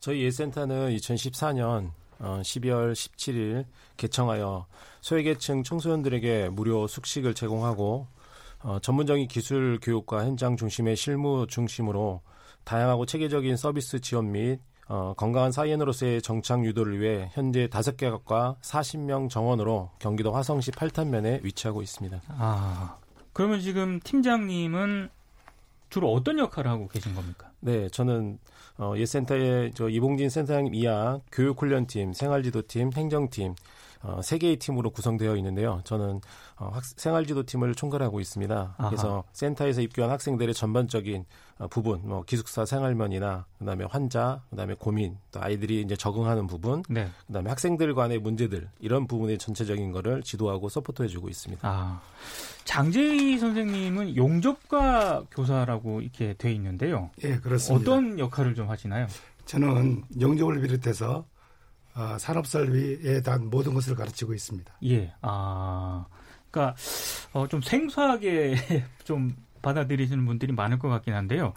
저희 0.00 0.22
예스 0.22 0.38
센터는 0.38 0.90
2014년 0.96 1.92
어, 2.20 2.40
12월 2.42 2.92
17일 2.92 3.64
개청하여 3.96 4.66
소외계층 5.00 5.62
청소년들에게 5.62 6.50
무료 6.50 6.86
숙식을 6.86 7.34
제공하고 7.34 8.06
어, 8.62 8.78
전문적인 8.80 9.28
기술 9.28 9.78
교육과 9.80 10.24
현장 10.24 10.56
중심의 10.56 10.96
실무 10.96 11.46
중심으로 11.48 12.20
다양하고 12.64 13.06
체계적인 13.06 13.56
서비스 13.56 14.00
지원 14.00 14.32
및 14.32 14.60
어, 14.88 15.14
건강한 15.16 15.52
사회인으로서의 15.52 16.20
정착 16.20 16.64
유도를 16.64 17.00
위해 17.00 17.30
현재 17.32 17.68
다섯 17.68 17.96
개 17.96 18.06
학과 18.06 18.56
40명 18.60 19.30
정원으로 19.30 19.90
경기도 19.98 20.32
화성시 20.32 20.72
팔탄면에 20.72 21.40
위치하고 21.44 21.80
있습니다. 21.80 22.20
아, 22.28 22.96
그러면 23.32 23.60
지금 23.60 24.00
팀장님은 24.00 25.10
주로 25.90 26.12
어떤 26.12 26.38
역할을 26.38 26.70
하고 26.70 26.88
계신 26.88 27.14
겁니까? 27.14 27.50
네, 27.60 27.88
저는 27.88 28.38
어, 28.78 28.94
예센터의 28.96 29.72
저 29.74 29.88
이봉진 29.88 30.30
센터장님 30.30 30.74
이하 30.74 31.20
교육훈련팀, 31.32 32.14
생활지도팀, 32.14 32.92
행정팀 32.94 33.54
어, 34.02 34.22
세 34.22 34.38
개의 34.38 34.56
팀으로 34.56 34.90
구성되어 34.90 35.36
있는데요. 35.36 35.82
저는 35.84 36.20
어, 36.56 36.70
학, 36.72 36.84
생활지도팀을 36.84 37.74
총괄하고 37.74 38.20
있습니다. 38.20 38.74
아하. 38.78 38.88
그래서 38.88 39.24
센터에서 39.32 39.82
입교한 39.82 40.10
학생들의 40.10 40.54
전반적인 40.54 41.24
어, 41.24 41.49
부분, 41.68 42.00
뭐 42.04 42.22
기숙사 42.24 42.64
생활면이나 42.64 43.44
그다음에 43.58 43.84
환자, 43.84 44.42
그다음에 44.50 44.74
고민, 44.78 45.18
또 45.30 45.42
아이들이 45.42 45.82
이제 45.82 45.94
적응하는 45.94 46.46
부분, 46.46 46.82
네. 46.88 47.08
그다음에 47.26 47.50
학생들 47.50 47.94
간의 47.94 48.18
문제들 48.18 48.68
이런 48.80 49.06
부분의 49.06 49.38
전체적인 49.38 49.92
거를 49.92 50.22
지도하고 50.22 50.68
서포트해주고 50.68 51.28
있습니다. 51.28 51.68
아, 51.68 52.00
장재희 52.64 53.38
선생님은 53.38 54.16
용접과 54.16 55.24
교사라고 55.30 56.00
이렇게 56.00 56.34
돼 56.34 56.52
있는데요. 56.52 57.10
예, 57.24 57.36
그렇습니다. 57.36 57.90
어떤 57.90 58.18
역할을 58.18 58.54
좀 58.54 58.70
하시나요? 58.70 59.06
저는 59.44 60.04
용접을 60.20 60.60
비롯해서 60.60 61.26
어, 61.94 62.16
산업설비에 62.18 63.20
대한 63.22 63.50
모든 63.50 63.74
것을 63.74 63.96
가르치고 63.96 64.32
있습니다. 64.32 64.72
예, 64.84 65.12
아, 65.20 66.06
그러니까 66.50 66.76
어, 67.32 67.46
좀 67.48 67.60
생소하게 67.60 68.54
좀 69.04 69.36
받아들이시는 69.62 70.26
분들이 70.26 70.52
많을 70.52 70.78
것 70.78 70.88
같긴 70.88 71.14
한데요. 71.14 71.52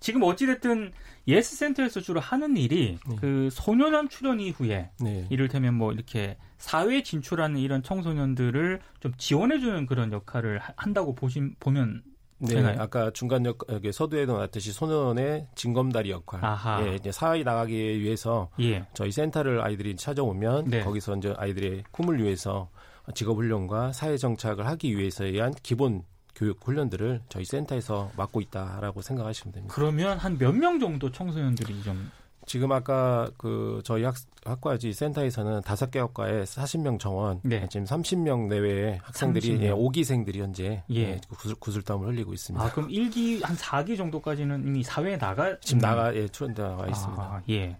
지금 0.00 0.22
어찌됐든 0.22 0.92
YES 1.28 1.56
센터에서 1.56 2.00
주로 2.00 2.20
하는 2.20 2.56
일이 2.56 2.98
네. 3.08 3.16
그 3.20 3.48
소년원 3.50 4.08
출원 4.08 4.40
이후에 4.40 4.90
네. 5.00 5.26
이를테면 5.30 5.74
뭐 5.74 5.92
이렇게 5.92 6.36
사회 6.58 7.02
진출하는 7.02 7.58
이런 7.60 7.82
청소년들을 7.82 8.80
좀 9.00 9.12
지원해주는 9.16 9.86
그런 9.86 10.12
역할을 10.12 10.60
한다고 10.76 11.14
보신 11.14 11.54
보면 11.60 12.02
네, 12.38 12.56
되나요? 12.56 12.80
아까 12.80 13.10
중간 13.12 13.46
역 13.46 13.58
서두에도 13.92 14.34
나왔듯이 14.34 14.72
소년의 14.72 15.48
징검다리 15.54 16.10
역할. 16.10 16.44
아하. 16.44 16.86
예, 16.86 16.96
이제 16.96 17.10
사회 17.10 17.42
나가기 17.42 18.00
위해서 18.00 18.50
예. 18.60 18.84
저희 18.92 19.10
센터를 19.10 19.62
아이들이 19.62 19.96
찾아오면 19.96 20.66
네. 20.68 20.84
거기서 20.84 21.16
이제 21.16 21.34
아이들의 21.36 21.84
꿈을 21.90 22.22
위해서 22.22 22.68
직업 23.14 23.38
훈련과 23.38 23.92
사회 23.92 24.16
정착을 24.16 24.66
하기 24.66 24.98
위해서에 24.98 25.28
의한 25.28 25.54
기본 25.62 26.02
교육 26.36 26.60
훈련들을 26.64 27.22
저희 27.28 27.44
센터에서 27.44 28.10
맡고 28.16 28.40
있다라고 28.42 29.02
생각하시면 29.02 29.52
됩니다. 29.54 29.74
그러면 29.74 30.18
한 30.18 30.36
몇 30.38 30.52
명 30.54 30.78
정도 30.78 31.10
청소년들이 31.10 31.82
좀 31.82 32.10
지금 32.46 32.70
아까 32.70 33.28
그 33.38 33.80
저희 33.84 34.04
학, 34.04 34.14
학과지 34.44 34.92
센터에서는 34.92 35.62
다섯 35.62 35.90
개 35.90 35.98
학과에 35.98 36.44
40명 36.44 37.00
정원, 37.00 37.40
네. 37.42 37.66
지금 37.68 37.84
30명 37.86 38.46
내외의 38.46 39.00
학생들이 39.02 39.58
30명. 39.58 39.62
예, 39.62 39.70
5기생들이 39.72 40.36
현재 40.38 40.84
예. 40.90 40.94
예, 40.94 41.20
구슬, 41.28 41.56
구슬땀을 41.56 42.06
흘리고 42.06 42.32
있습니다. 42.34 42.64
아, 42.64 42.70
그럼 42.70 42.88
1기 42.90 43.42
한 43.42 43.56
4기 43.56 43.96
정도까지는 43.96 44.64
이미 44.64 44.84
사회에 44.84 45.18
나가 45.18 45.58
지금 45.60 45.80
나가 45.80 46.14
예, 46.14 46.28
출연돼 46.28 46.62
나와 46.62 46.86
있습니다. 46.86 47.20
아, 47.22 47.42
예. 47.50 47.76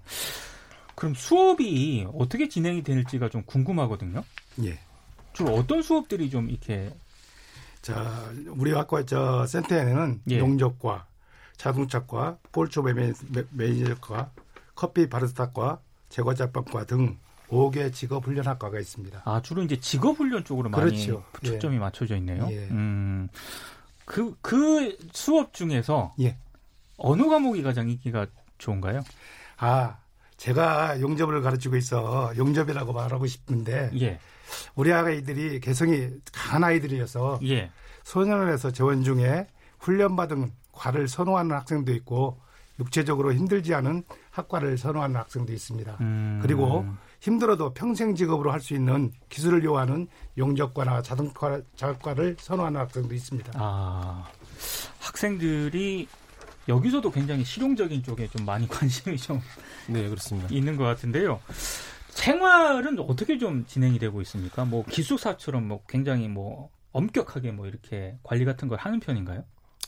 그럼 0.96 1.14
수업이 1.14 2.06
어떻게 2.14 2.48
진행이 2.48 2.82
될지가 2.82 3.28
좀 3.28 3.42
궁금하거든요. 3.44 4.24
예. 4.64 4.78
주로 5.34 5.54
어떤 5.54 5.82
수업들이 5.82 6.28
좀 6.30 6.48
이렇게 6.50 6.90
자, 7.86 8.32
우리 8.48 8.72
학과 8.72 9.04
저 9.04 9.46
센터에는 9.46 10.22
예. 10.30 10.38
농적과 10.38 11.06
자동차과, 11.56 12.38
폴초 12.50 12.82
매니저과, 12.82 14.30
커피 14.74 15.08
바리스타과, 15.08 15.78
제과자판과 16.08 16.86
등 16.86 17.16
5개 17.48 17.92
직업 17.92 18.26
훈련 18.26 18.44
학과가 18.44 18.80
있습니다. 18.80 19.22
아 19.24 19.40
주로 19.40 19.62
이제 19.62 19.78
직업 19.78 20.18
훈련 20.18 20.42
쪽으로 20.42 20.68
그렇죠. 20.72 21.22
많이 21.22 21.52
초점이 21.52 21.76
예. 21.76 21.78
맞춰져 21.78 22.16
있네요. 22.16 22.48
예. 22.50 22.66
음, 22.72 23.28
그, 24.04 24.34
그 24.42 24.98
수업 25.12 25.54
중에서 25.54 26.12
예. 26.18 26.36
어느 26.96 27.22
과목이 27.22 27.62
가장 27.62 27.88
인기가 27.88 28.26
좋은가요? 28.58 29.04
아, 29.58 29.98
제가 30.36 31.00
용접을 31.00 31.40
가르치고 31.40 31.76
있어 31.76 32.32
용접이라고 32.36 32.92
말하고 32.92 33.28
싶은데 33.28 33.90
예. 34.00 34.18
우리 34.74 34.92
아이들이 34.92 35.60
개성이 35.60 36.08
강한 36.32 36.64
아이들이어서 36.64 37.40
예. 37.44 37.70
소년원에서 38.04 38.70
재원 38.70 39.02
중에 39.02 39.46
훈련받은 39.80 40.52
과를 40.72 41.08
선호하는 41.08 41.54
학생도 41.56 41.92
있고 41.94 42.38
육체적으로 42.78 43.32
힘들지 43.32 43.74
않은 43.74 44.04
학과를 44.30 44.76
선호하는 44.76 45.16
학생도 45.16 45.52
있습니다. 45.52 45.96
음. 46.00 46.38
그리고 46.42 46.84
힘들어도 47.20 47.72
평생 47.72 48.14
직업으로 48.14 48.52
할 48.52 48.60
수 48.60 48.74
있는 48.74 49.10
기술을 49.30 49.64
요하는 49.64 50.06
용접과나 50.36 51.00
자동차 51.02 51.60
작업과를 51.76 52.36
선호하는 52.38 52.78
학생도 52.80 53.14
있습니다. 53.14 53.52
아, 53.54 54.26
학생들이 55.00 56.06
여기서도 56.68 57.10
굉장히 57.10 57.44
실용적인 57.44 58.02
쪽에 58.02 58.26
좀 58.28 58.44
많이 58.44 58.68
관심이 58.68 59.16
좀 59.16 59.40
네, 59.86 60.06
그렇습니다. 60.08 60.48
있는 60.50 60.76
것 60.76 60.84
같은데요. 60.84 61.40
생활은 62.16 62.98
어떻게 62.98 63.38
좀 63.38 63.66
진행이 63.66 63.98
되고 63.98 64.20
있습니까? 64.22 64.64
뭐 64.64 64.84
기숙사처럼 64.84 65.68
뭐 65.68 65.84
굉장히 65.88 66.28
뭐 66.28 66.70
엄격하게 66.92 67.52
뭐 67.52 67.66
이렇게 67.66 68.18
관리 68.22 68.44
같은 68.44 68.68
걸 68.68 68.78
하는 68.78 69.00
편인가요? 69.00 69.44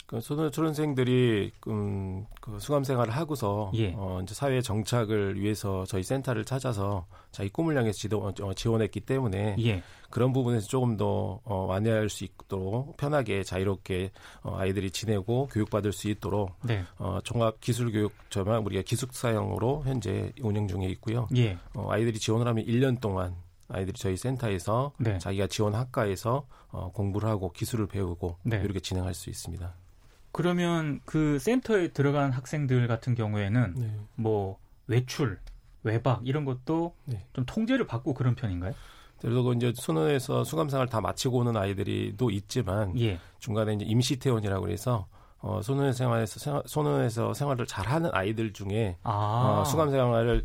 그 0.08 0.22
초등생들이 0.22 1.52
음, 1.68 2.24
그 2.40 2.58
수감 2.60 2.82
생활을 2.82 3.14
하고서 3.14 3.70
예. 3.74 3.92
어, 3.94 4.20
이제 4.22 4.34
사회 4.34 4.62
정착을 4.62 5.38
위해서 5.38 5.84
저희 5.84 6.02
센터를 6.02 6.46
찾아서 6.46 7.04
자기 7.30 7.50
꿈을 7.50 7.76
향해서 7.76 7.98
지도, 7.98 8.32
어, 8.40 8.54
지원했기 8.54 9.00
때문에 9.00 9.56
예. 9.58 9.82
그런 10.08 10.32
부분에서 10.32 10.66
조금 10.66 10.96
더 10.96 11.40
어, 11.44 11.66
완화할 11.66 12.08
수 12.08 12.24
있도록 12.24 12.96
편하게 12.96 13.42
자유롭게 13.42 14.10
어, 14.44 14.56
아이들이 14.56 14.90
지내고 14.90 15.48
교육받을 15.48 15.92
수 15.92 16.08
있도록 16.08 16.52
네. 16.64 16.84
어, 16.96 17.18
종합 17.22 17.60
기술 17.60 17.92
교육 17.92 18.14
저만 18.30 18.64
우리가 18.64 18.80
기숙사형으로 18.86 19.82
현재 19.84 20.32
운영 20.40 20.66
중에 20.68 20.86
있고요. 20.86 21.28
예. 21.36 21.58
어, 21.74 21.88
아이들이 21.90 22.18
지원을 22.18 22.48
하면 22.48 22.64
1년 22.64 22.98
동안 23.02 23.36
아이들이 23.68 23.98
저희 23.98 24.16
센터에서 24.16 24.92
네. 24.96 25.18
자기가 25.18 25.48
지원 25.48 25.74
학과에서 25.74 26.46
어, 26.70 26.90
공부를 26.92 27.28
하고 27.28 27.52
기술을 27.52 27.88
배우고 27.88 28.36
네. 28.44 28.62
이렇게 28.64 28.80
진행할 28.80 29.12
수 29.12 29.28
있습니다. 29.28 29.74
그러면 30.32 31.00
그 31.04 31.38
센터에 31.38 31.88
들어간 31.88 32.30
학생들 32.30 32.86
같은 32.86 33.14
경우에는 33.14 33.74
네. 33.76 33.94
뭐 34.14 34.58
외출, 34.86 35.38
외박 35.82 36.20
이런 36.24 36.44
것도 36.44 36.94
네. 37.04 37.24
좀 37.32 37.44
통제를 37.46 37.86
받고 37.86 38.14
그런 38.14 38.34
편인가요? 38.34 38.74
그래서 39.20 39.52
이제 39.54 39.72
수능에서 39.74 40.44
수감생활 40.44 40.88
다 40.88 41.00
마치고 41.00 41.38
오는 41.38 41.56
아이들이도 41.56 42.30
있지만 42.30 42.98
예. 43.00 43.18
중간에 43.40 43.74
이제 43.74 43.84
임시 43.84 44.18
퇴원이라고 44.18 44.64
그래서 44.64 45.06
어, 45.40 45.60
소년 45.62 45.92
생활에서 45.92 46.40
생활, 46.40 46.62
소년에서 46.66 47.34
생활을 47.34 47.66
잘하는 47.66 48.10
아이들 48.12 48.52
중에 48.52 48.96
아. 49.02 49.60
어, 49.60 49.64
수감 49.64 49.90
생활을 49.90 50.44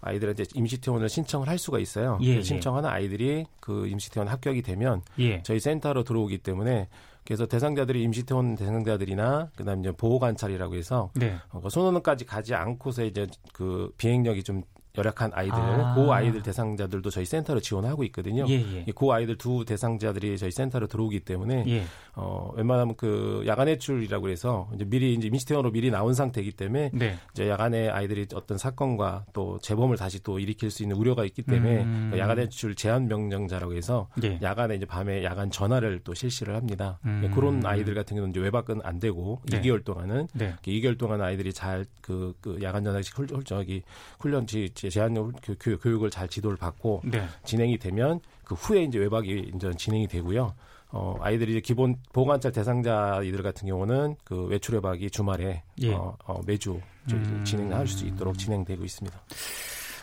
아이들한테 0.00 0.44
임시 0.54 0.80
퇴원을 0.80 1.08
신청을 1.08 1.48
할 1.48 1.58
수가 1.58 1.78
있어요. 1.78 2.18
예, 2.20 2.34
그 2.34 2.38
예. 2.38 2.42
신청하는 2.42 2.88
아이들이 2.88 3.46
그 3.60 3.86
임시 3.88 4.10
퇴원 4.10 4.28
합격이 4.28 4.62
되면 4.62 5.02
예. 5.18 5.42
저희 5.42 5.60
센터로 5.60 6.04
들어오기 6.04 6.38
때문에 6.38 6.88
그래서 7.24 7.46
대상자들이 7.46 8.02
임시퇴원 8.02 8.54
대상자들이나 8.54 9.50
그다음에 9.56 9.80
이제 9.80 9.92
보호 9.92 10.18
관찰이라고 10.18 10.74
해서 10.74 11.10
네. 11.14 11.36
어, 11.50 11.60
그 11.60 11.70
소노원까지 11.70 12.24
가지 12.26 12.54
않고서 12.54 13.04
이제 13.04 13.26
그 13.52 13.92
비행력이 13.96 14.42
좀 14.42 14.62
열악한 14.96 15.32
아이들, 15.34 15.56
아. 15.58 15.94
고 15.94 16.12
아이들 16.12 16.42
대상자들도 16.42 17.10
저희 17.10 17.24
센터로 17.24 17.60
지원하고 17.60 18.04
있거든요. 18.04 18.46
예, 18.48 18.84
예. 18.86 18.92
고 18.92 19.12
아이들 19.12 19.36
두 19.36 19.64
대상자들이 19.64 20.38
저희 20.38 20.52
센터로 20.52 20.86
들어오기 20.86 21.20
때문에 21.20 21.64
예. 21.66 21.84
어 22.14 22.52
웬만하면 22.54 22.94
그 22.96 23.42
야간 23.46 23.66
외출이라고 23.66 24.28
해서 24.28 24.68
이제 24.74 24.84
미리 24.84 25.14
이제 25.14 25.28
민시태원으로 25.30 25.72
미리 25.72 25.90
나온 25.90 26.14
상태이기 26.14 26.52
때문에 26.52 26.90
네. 26.94 27.16
이제 27.32 27.48
야간에 27.48 27.88
아이들이 27.88 28.26
어떤 28.34 28.56
사건과 28.56 29.24
또 29.32 29.58
재범을 29.58 29.96
다시 29.96 30.22
또 30.22 30.38
일으킬 30.38 30.70
수 30.70 30.84
있는 30.84 30.96
우려가 30.96 31.24
있기 31.24 31.42
때문에 31.42 31.82
음. 31.82 32.10
그 32.12 32.18
야간 32.18 32.38
외출 32.38 32.76
제한 32.76 33.08
명령자라고 33.08 33.74
해서 33.74 34.08
예. 34.22 34.38
야간에 34.42 34.76
이제 34.76 34.86
밤에 34.86 35.24
야간 35.24 35.50
전화를 35.50 36.02
또 36.04 36.14
실시를 36.14 36.54
합니다. 36.54 37.00
음. 37.04 37.32
그런 37.34 37.66
아이들 37.66 37.94
같은 37.94 38.14
경우는 38.14 38.30
이제 38.30 38.40
외박은 38.40 38.80
안 38.84 39.00
되고 39.00 39.40
네. 39.50 39.60
2개월 39.60 39.84
동안은 39.84 40.28
네. 40.34 40.54
2개월 40.62 40.96
동안 40.96 41.20
아이들이 41.20 41.52
잘그 41.52 42.34
그 42.40 42.58
야간 42.62 42.84
전화식 42.84 43.18
훌, 43.18 43.26
저기 43.44 43.82
훈련 44.20 44.46
지 44.46 44.68
제한 44.90 45.14
교육, 45.14 45.82
교육을 45.82 46.10
잘 46.10 46.28
지도를 46.28 46.56
받고 46.56 47.02
네. 47.04 47.26
진행이 47.44 47.78
되면 47.78 48.20
그 48.44 48.54
후에 48.54 48.84
이제 48.84 48.98
외박이 48.98 49.52
이제 49.54 49.70
진행이 49.76 50.08
되고요. 50.08 50.54
어, 50.90 51.16
아이들이 51.20 51.52
이제 51.52 51.60
기본 51.60 51.96
보호관찰 52.12 52.52
대상자이들 52.52 53.42
같은 53.42 53.66
경우는 53.66 54.14
그 54.22 54.44
외출 54.44 54.76
외박이 54.76 55.10
주말에 55.10 55.62
예. 55.82 55.92
어, 55.92 56.16
어, 56.24 56.40
매주 56.46 56.80
음. 57.12 57.42
진행할 57.44 57.86
수 57.88 58.06
있도록 58.06 58.38
진행되고 58.38 58.84
있습니다. 58.84 59.20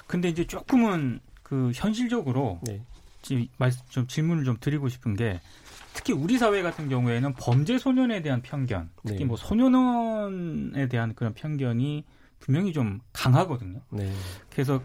근데 0.06 0.28
이제 0.28 0.46
조금은 0.46 1.22
그 1.44 1.72
현실적으로 1.74 2.60
네. 2.64 2.82
좀 3.90 4.08
질문을 4.08 4.44
좀 4.44 4.58
드리고 4.60 4.90
싶은 4.90 5.16
게 5.16 5.40
특히 5.94 6.14
우리 6.14 6.38
사회 6.38 6.62
같은 6.62 6.90
경우에는 6.90 7.34
범죄 7.34 7.78
소년에 7.78 8.22
대한 8.22 8.42
편견, 8.42 8.90
특히 9.06 9.20
네. 9.20 9.26
뭐 9.26 9.38
소년원에 9.38 10.88
대한 10.88 11.14
그런 11.16 11.34
편견이 11.34 12.04
분명히 12.42 12.74
좀 12.74 13.00
강하거든요. 13.14 13.80
네. 13.90 14.12
그래서 14.50 14.82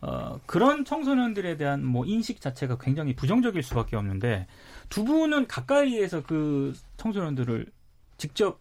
어, 0.00 0.40
그런 0.46 0.84
청소년들에 0.84 1.56
대한 1.58 1.84
뭐 1.84 2.04
인식 2.06 2.40
자체가 2.40 2.78
굉장히 2.78 3.14
부정적일 3.14 3.62
수밖에 3.62 3.96
없는데 3.96 4.46
두 4.88 5.04
분은 5.04 5.46
가까이에서 5.46 6.22
그 6.22 6.72
청소년들을 6.96 7.66
직접 8.16 8.58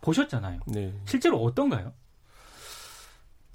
보셨잖아요. 0.00 0.60
네. 0.68 0.94
실제로 1.04 1.42
어떤가요? 1.42 1.92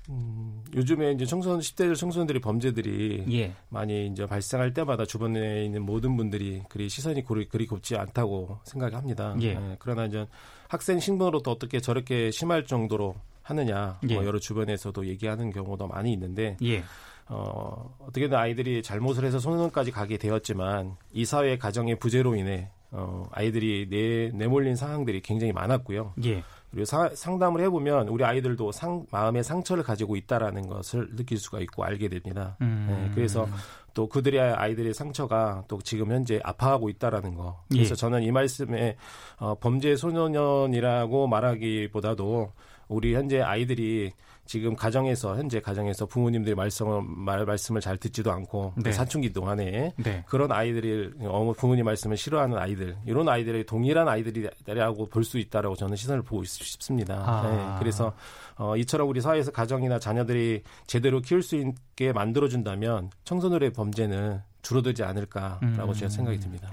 음, 0.09 0.63
요즘에 0.75 1.13
이제 1.13 1.25
청소년 1.25 1.59
10대 1.59 1.95
청소년들이 1.95 2.39
범죄들이 2.39 3.25
예. 3.31 3.55
많이 3.69 4.07
이제 4.07 4.27
발생할 4.27 4.73
때마다 4.73 5.03
주변에 5.03 5.65
있는 5.65 5.83
모든 5.83 6.15
분들이 6.15 6.61
그리 6.69 6.89
시선이 6.89 7.23
그리, 7.25 7.47
그리 7.47 7.65
곱지 7.65 7.95
않다고 7.95 8.59
생각합니다. 8.65 9.35
예. 9.41 9.47
예, 9.47 9.75
그러나 9.79 10.05
이제 10.05 10.27
학생 10.67 10.99
신분으로도 10.99 11.49
어떻게 11.49 11.79
저렇게 11.79 12.29
심할 12.29 12.65
정도로 12.65 13.15
하느냐 13.45 13.99
뭐 14.01 14.09
예. 14.09 14.15
뭐 14.15 14.25
여러 14.25 14.39
주변에서도 14.39 15.05
얘기하는 15.07 15.51
경우도 15.51 15.87
많이 15.87 16.11
있는데 16.13 16.57
예. 16.63 16.83
어, 17.27 17.95
어떻게든 17.99 18.37
아이들이 18.37 18.83
잘못을 18.83 19.23
해서 19.23 19.39
소년원까지 19.39 19.91
가게 19.91 20.17
되었지만 20.17 20.97
이 21.13 21.25
사회 21.25 21.57
가정의 21.57 21.97
부재로 21.97 22.35
인해 22.35 22.69
어, 22.91 23.27
아이들이 23.31 23.87
내, 23.89 24.31
내몰린 24.35 24.75
상황들이 24.75 25.21
굉장히 25.21 25.53
많았고요. 25.53 26.13
예. 26.25 26.43
그리고 26.71 26.85
사, 26.85 27.09
상담을 27.13 27.61
해보면 27.61 28.09
우리 28.09 28.23
아이들도 28.23 28.71
상, 28.71 29.05
마음의 29.11 29.43
상처를 29.43 29.83
가지고 29.83 30.15
있다라는 30.15 30.67
것을 30.67 31.15
느낄 31.15 31.37
수가 31.37 31.59
있고 31.61 31.83
알게 31.83 32.09
됩니다. 32.09 32.57
음. 32.61 32.87
네, 32.89 33.11
그래서 33.15 33.47
또 33.93 34.09
그들의 34.09 34.39
아이들의 34.39 34.93
상처가 34.93 35.63
또 35.67 35.81
지금 35.81 36.11
현재 36.11 36.39
아파하고 36.43 36.89
있다라는 36.89 37.35
거. 37.35 37.63
그래서 37.69 37.91
예. 37.91 37.95
저는 37.95 38.23
이 38.23 38.31
말씀에 38.31 38.97
어, 39.37 39.55
범죄 39.57 39.95
소년이라고 39.95 41.27
말하기보다도 41.27 42.51
우리 42.87 43.15
현재 43.15 43.41
아이들이 43.41 44.13
지금 44.47 44.75
가정에서 44.75 45.37
현재 45.37 45.59
가정에서 45.59 46.05
부모님들이 46.05 46.53
말씀을 46.53 47.01
말, 47.03 47.43
말씀을 47.45 47.81
잘 47.81 47.97
듣지도 47.97 48.31
않고 48.31 48.73
네. 48.77 48.91
사춘기 48.91 49.33
동안에 49.33 49.93
네. 49.97 50.23
그런 50.27 50.51
아이들이 50.51 51.09
어머 51.21 51.53
부모님 51.53 51.85
말씀을 51.85 52.15
싫어하는 52.15 52.55
아이들 52.55 52.95
이런 53.07 53.27
아이들의 53.27 53.65
동일한 53.65 54.07
아이들이라고 54.07 55.07
볼 55.07 55.23
수 55.25 55.39
있다라고 55.39 55.75
저는 55.75 55.95
시선을 55.95 56.21
보고 56.21 56.43
싶습니다. 56.43 57.15
아. 57.15 57.49
네. 57.49 57.79
그래서 57.79 58.13
어, 58.57 58.77
이처럼 58.77 59.09
우리 59.09 59.19
사회에서 59.19 59.51
가정이나 59.51 59.97
자녀들이 59.97 60.61
제대로 60.85 61.21
키울 61.21 61.41
수 61.41 61.55
있게 61.55 62.13
만들어준다면 62.13 63.09
청소년의 63.23 63.73
범죄는 63.73 64.41
줄어들지 64.61 65.03
않을까라고 65.03 65.63
음. 65.63 65.93
제가 65.93 66.09
생각이 66.09 66.39
듭니다. 66.39 66.69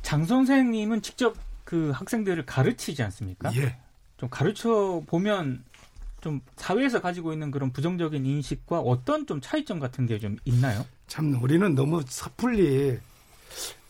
장 0.00 0.24
선생님은 0.24 1.02
직접 1.02 1.36
그 1.64 1.90
학생들을 1.90 2.46
가르치지 2.46 3.02
않습니까? 3.02 3.54
예. 3.56 3.76
좀 4.20 4.28
가르쳐 4.28 5.00
보면 5.06 5.64
좀 6.20 6.42
사회에서 6.56 7.00
가지고 7.00 7.32
있는 7.32 7.50
그런 7.50 7.72
부정적인 7.72 8.26
인식과 8.26 8.80
어떤 8.80 9.26
좀 9.26 9.40
차이점 9.40 9.80
같은 9.80 10.04
게 10.06 10.18
좀 10.18 10.36
있나요? 10.44 10.84
참 11.06 11.42
우리는 11.42 11.74
너무 11.74 12.02
섣불리 12.06 12.98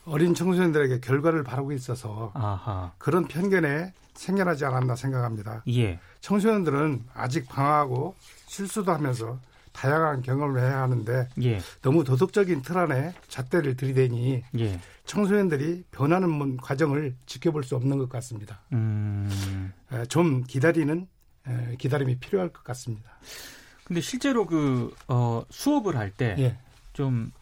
어린 0.04 0.32
청소년들에게 0.32 1.00
결과를 1.00 1.42
바라고 1.42 1.72
있어서 1.72 2.30
아하. 2.34 2.92
그런 2.98 3.26
편견에 3.26 3.92
생겨나지 4.14 4.64
않았나 4.64 4.94
생각합니다. 4.94 5.64
예. 5.68 5.98
청소년들은 6.20 7.06
아직 7.12 7.48
방황하고 7.48 8.14
실수도 8.46 8.92
하면서 8.92 9.40
다양한 9.72 10.22
경험을 10.22 10.60
해야 10.60 10.82
하는데 10.82 11.28
예. 11.42 11.60
너무 11.82 12.04
도덕적인 12.04 12.62
틀 12.62 12.76
안에 12.78 13.14
잣대를 13.28 13.76
들이대니 13.76 14.42
예. 14.58 14.80
청소년들이 15.04 15.84
변하는 15.90 16.56
과정을 16.56 17.14
지켜볼 17.26 17.64
수 17.64 17.76
없는 17.76 17.98
것 17.98 18.08
같습니다. 18.08 18.60
음. 18.72 19.72
좀 20.08 20.44
기다리는 20.44 21.06
기다림이 21.78 22.18
필요할 22.18 22.50
것 22.50 22.62
같습니다. 22.64 23.10
근데 23.84 24.00
실제로 24.00 24.46
그 24.46 24.94
어, 25.08 25.42
수업을 25.50 25.96
할 25.96 26.12
때 26.12 26.56
좀장 26.92 27.32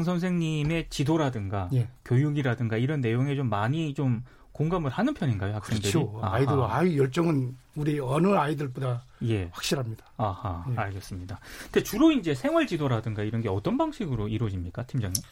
예. 0.00 0.04
선생님의 0.04 0.86
지도라든가 0.90 1.68
예. 1.72 1.88
교육이라든가 2.04 2.76
이런 2.76 3.00
내용에 3.00 3.34
좀 3.34 3.48
많이 3.48 3.94
좀 3.94 4.22
공감을 4.52 4.90
하는 4.90 5.14
편인가요, 5.14 5.54
학생들이? 5.54 5.92
그렇죠. 5.92 6.18
아이들 6.22 6.60
아이 6.64 6.98
열정은 6.98 7.56
우리 7.78 8.00
어느 8.00 8.34
아이들보다 8.34 9.04
예. 9.22 9.44
확실합니다. 9.52 10.04
아하, 10.16 10.66
예. 10.72 10.76
알겠습니다. 10.76 11.38
근데 11.64 11.82
주로 11.84 12.10
이제 12.10 12.34
생활 12.34 12.66
지도라든가 12.66 13.22
이런 13.22 13.40
게 13.40 13.48
어떤 13.48 13.78
방식으로 13.78 14.26
이루어집니까, 14.28 14.84
팀장님? 14.86 15.22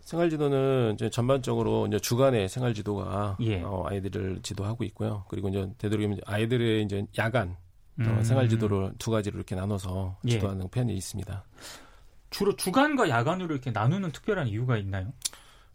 생활 0.00 0.28
지도는 0.30 0.94
이제 0.94 1.08
전반적으로 1.10 1.86
이제 1.86 1.98
주간의 1.98 2.48
생활 2.48 2.74
지도가 2.74 3.36
예. 3.40 3.62
어, 3.62 3.84
아이들을 3.88 4.40
지도하고 4.42 4.82
있고요. 4.84 5.24
그리고 5.28 5.48
이제 5.48 5.68
되도록이면 5.78 6.20
이들의 6.42 6.82
이제 6.82 7.06
야간 7.18 7.50
어, 7.50 7.54
음. 8.00 8.18
어, 8.18 8.24
생활 8.24 8.48
지도를 8.48 8.92
두 8.98 9.10
가지로 9.10 9.36
이렇게 9.36 9.54
나눠서 9.54 10.16
예. 10.26 10.30
지도하는 10.30 10.64
예. 10.64 10.68
편이 10.70 10.94
있습니다. 10.94 11.44
주로 12.30 12.54
주간과 12.56 13.08
야간으로 13.08 13.54
이렇게 13.54 13.70
나누는 13.70 14.10
특별한 14.10 14.48
이유가 14.48 14.76
있나요? 14.76 15.12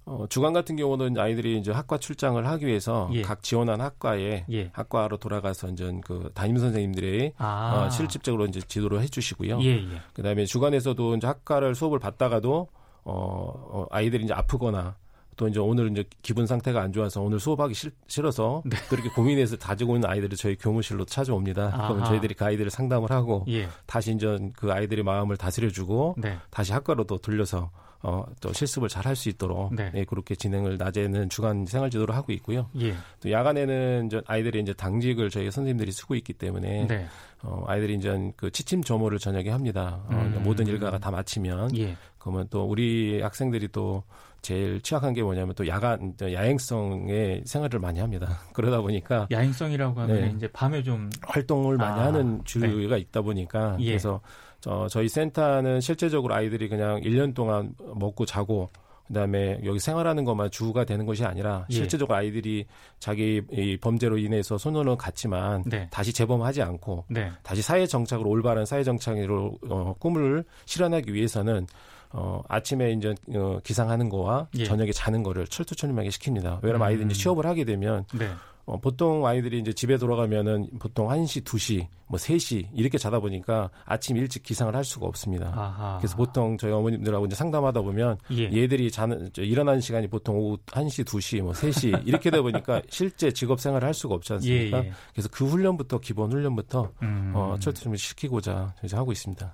어, 0.05 0.25
주간 0.29 0.53
같은 0.53 0.75
경우는 0.75 1.17
아이들이 1.17 1.57
이제 1.59 1.71
학과 1.71 1.97
출장을 1.97 2.45
하기 2.45 2.65
위해서 2.65 3.09
예. 3.13 3.21
각 3.21 3.43
지원한 3.43 3.81
학과에 3.81 4.45
예. 4.51 4.69
학과로 4.73 5.17
돌아가서 5.17 5.69
이제 5.69 5.91
그 6.03 6.31
담임 6.33 6.57
선생님들이 6.57 7.33
아. 7.37 7.85
어, 7.85 7.89
실질적으로 7.89 8.45
이제 8.45 8.61
지도를 8.61 9.01
해주시고요. 9.01 9.61
예, 9.61 9.67
예. 9.67 10.01
그다음에 10.13 10.45
주간에서도 10.45 11.15
이제 11.15 11.27
학과를 11.27 11.75
수업을 11.75 11.99
받다가도 11.99 12.67
어, 13.03 13.13
어, 13.13 13.85
아이들이 13.91 14.23
이제 14.23 14.33
아프거나 14.33 14.95
또 15.37 15.47
이제 15.47 15.59
오늘 15.59 15.89
이제 15.91 16.03
기분 16.21 16.45
상태가 16.45 16.81
안 16.81 16.91
좋아서 16.91 17.21
오늘 17.21 17.39
수업하기 17.39 17.73
싫, 17.73 18.25
어서 18.25 18.61
네. 18.65 18.77
그렇게 18.89 19.09
고민해서 19.09 19.57
가지고 19.57 19.95
있는 19.95 20.09
아이들이 20.09 20.35
저희 20.35 20.55
교무실로 20.55 21.05
찾아옵니다. 21.05 21.71
아하. 21.73 21.87
그럼 21.93 22.03
저희들이 22.05 22.33
그 22.35 22.45
아이들을 22.45 22.69
상담을 22.69 23.09
하고 23.11 23.45
예. 23.47 23.67
다시 23.85 24.13
이제 24.13 24.37
그 24.55 24.71
아이들의 24.71 25.03
마음을 25.03 25.37
다스려주고 25.37 26.15
네. 26.17 26.37
다시 26.49 26.73
학과로 26.73 27.05
또 27.05 27.17
돌려서 27.17 27.71
어, 28.03 28.25
또 28.39 28.51
실습을 28.51 28.89
잘 28.89 29.05
할 29.05 29.15
수 29.15 29.29
있도록 29.29 29.75
네. 29.75 29.91
예, 29.95 30.05
그렇게 30.05 30.35
진행을 30.35 30.77
낮에는 30.77 31.29
주간 31.29 31.65
생활 31.65 31.89
지도를 31.89 32.15
하고 32.15 32.31
있고요. 32.33 32.69
예. 32.79 32.93
또 33.19 33.31
야간에는 33.31 34.07
이제 34.07 34.21
아이들이 34.25 34.61
이제 34.61 34.73
당직을 34.73 35.29
저희 35.29 35.45
선생님들이 35.51 35.91
쓰고 35.91 36.15
있기 36.15 36.33
때문에 36.33 36.87
네. 36.87 37.05
어, 37.43 37.63
아이들이 37.67 37.95
이제 37.95 38.31
그 38.35 38.51
취침 38.51 38.83
조모를 38.83 39.19
저녁에 39.19 39.49
합니다. 39.49 40.01
어, 40.05 40.13
음. 40.13 40.41
모든 40.43 40.67
일과가 40.67 40.99
다 40.99 41.11
마치면 41.11 41.77
예. 41.77 41.95
그러면 42.19 42.47
또 42.49 42.63
우리 42.63 43.21
학생들이 43.21 43.69
또 43.69 44.03
제일 44.41 44.81
취약한 44.81 45.13
게 45.13 45.21
뭐냐면 45.21 45.53
또 45.55 45.67
야간 45.67 46.13
야행성의 46.21 47.43
생활을 47.45 47.79
많이 47.79 47.99
합니다. 47.99 48.39
그러다 48.53 48.81
보니까 48.81 49.27
야행성이라고 49.31 49.99
하면 50.01 50.21
네. 50.21 50.33
이제 50.35 50.47
밤에 50.47 50.83
좀 50.83 51.09
활동을 51.21 51.77
많이 51.77 51.99
아, 51.99 52.05
하는 52.05 52.41
주류가 52.45 52.95
네. 52.95 53.01
있다 53.01 53.21
보니까 53.21 53.77
예. 53.79 53.85
그래서 53.85 54.21
저, 54.61 54.87
저희 54.89 55.09
센터는 55.09 55.81
실제적으로 55.81 56.33
아이들이 56.33 56.69
그냥 56.69 57.01
1년 57.01 57.33
동안 57.33 57.75
먹고 57.95 58.25
자고 58.25 58.69
그다음에 59.07 59.59
여기 59.65 59.79
생활하는 59.79 60.23
것만 60.23 60.51
주가 60.51 60.85
되는 60.85 61.05
것이 61.05 61.25
아니라 61.25 61.65
예. 61.69 61.75
실제적으로 61.75 62.15
아이들이 62.15 62.65
자기 62.99 63.41
이 63.51 63.77
범죄로 63.77 64.17
인해서 64.17 64.57
소년원 64.57 64.97
갔지만 64.97 65.63
네. 65.65 65.87
다시 65.91 66.13
재범하지 66.13 66.61
않고 66.61 67.05
네. 67.09 67.29
다시 67.43 67.61
사회 67.61 67.85
정착으로 67.85 68.29
올바른 68.29 68.65
사회 68.65 68.83
정착으로 68.83 69.57
어, 69.69 69.95
꿈을 69.99 70.45
실현하기 70.65 71.13
위해서는 71.13 71.67
어, 72.13 72.41
아침에 72.47 72.91
이제 72.91 73.13
어, 73.35 73.59
기상하는 73.63 74.09
거와 74.09 74.47
예. 74.57 74.65
저녁에 74.65 74.91
자는 74.91 75.23
거를 75.23 75.47
철두철미하게 75.47 76.09
시킵니다. 76.09 76.59
왜냐면 76.61 76.81
음. 76.81 76.83
아이들이 76.83 77.05
이제 77.07 77.15
취업을 77.15 77.45
하게 77.45 77.63
되면 77.65 78.05
네. 78.13 78.29
어, 78.71 78.77
보통 78.79 79.27
아이들이 79.27 79.59
이제 79.59 79.73
집에 79.73 79.97
돌아가면은 79.97 80.69
보통 80.79 81.09
1시, 81.09 81.43
2시, 81.43 81.87
뭐 82.07 82.17
3시 82.17 82.69
이렇게 82.73 82.97
자다 82.97 83.19
보니까 83.19 83.69
아침 83.83 84.15
일찍 84.15 84.43
기상을 84.43 84.73
할 84.73 84.85
수가 84.85 85.07
없습니다. 85.07 85.47
아하. 85.53 85.97
그래서 85.97 86.15
보통 86.15 86.57
저희 86.57 86.71
어머님들하고 86.71 87.25
이제 87.25 87.35
상담하다 87.35 87.81
보면 87.81 88.17
예. 88.31 88.45
얘들이 88.45 88.89
자는 88.89 89.29
저 89.33 89.41
일어나는 89.41 89.81
시간이 89.81 90.07
보통 90.07 90.37
오후 90.37 90.57
1시, 90.67 91.03
2시, 91.03 91.41
뭐 91.41 91.51
3시 91.51 92.07
이렇게 92.07 92.31
되다 92.31 92.41
보니까 92.41 92.81
실제 92.87 93.29
직업 93.33 93.59
생활을 93.59 93.85
할 93.85 93.93
수가 93.93 94.15
없지 94.15 94.31
않습니까? 94.33 94.85
예, 94.85 94.87
예. 94.87 94.93
그래서 95.11 95.27
그 95.29 95.45
훈련부터 95.45 95.99
기본 95.99 96.31
훈련부터 96.31 96.93
음. 97.01 97.33
어, 97.35 97.57
철저히 97.59 97.97
시키고자 97.97 98.73
이제 98.85 98.95
하고 98.95 99.11
있습니다. 99.11 99.53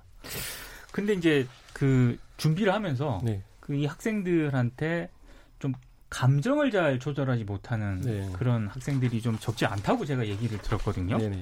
근데 0.92 1.14
이제 1.14 1.44
그 1.72 2.16
준비를 2.36 2.72
하면서 2.72 3.20
네. 3.24 3.42
그이 3.58 3.84
학생들한테 3.84 5.08
좀 5.10 5.17
감정을 6.10 6.70
잘 6.70 6.98
조절하지 6.98 7.44
못하는 7.44 8.00
네. 8.00 8.28
그런 8.32 8.66
학생들이 8.68 9.20
좀 9.20 9.38
적지 9.38 9.66
않다고 9.66 10.04
제가 10.04 10.26
얘기를 10.26 10.58
들었거든요. 10.58 11.18
네네. 11.18 11.36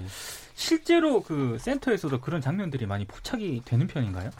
실제로 0.55 1.23
그 1.23 1.57
센터에서도 1.61 2.21
그런 2.21 2.41
장면들이 2.41 2.87
많이 2.87 3.05
포착이 3.05 3.63
되는 3.65 3.87
편인가요? 3.87 4.31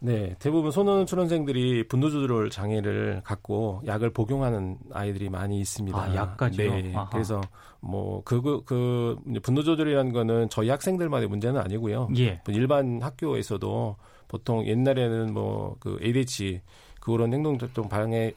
네, 0.00 0.36
대부분 0.38 0.70
소년 0.70 1.06
초년생들이 1.06 1.88
분노 1.88 2.10
조절 2.10 2.50
장애를 2.50 3.22
갖고 3.24 3.80
약을 3.86 4.10
복용하는 4.10 4.76
아이들이 4.92 5.30
많이 5.30 5.60
있습니다. 5.60 5.96
아, 5.98 6.14
약까지요? 6.14 6.74
네. 6.74 6.92
아하. 6.94 7.08
그래서 7.08 7.40
뭐 7.80 8.22
그그 8.24 8.64
그 8.66 9.16
분노 9.42 9.62
조절이라는 9.62 10.12
거는 10.12 10.50
저희 10.50 10.68
학생들만의 10.68 11.28
문제는 11.28 11.58
아니고요. 11.58 12.10
예. 12.18 12.42
일반 12.48 13.00
학교에서도 13.00 13.96
보통 14.28 14.66
옛날에는 14.66 15.32
뭐 15.32 15.76
그 15.80 15.98
ADHD 16.02 16.60
그런 17.04 17.34
행동활동 17.34 17.88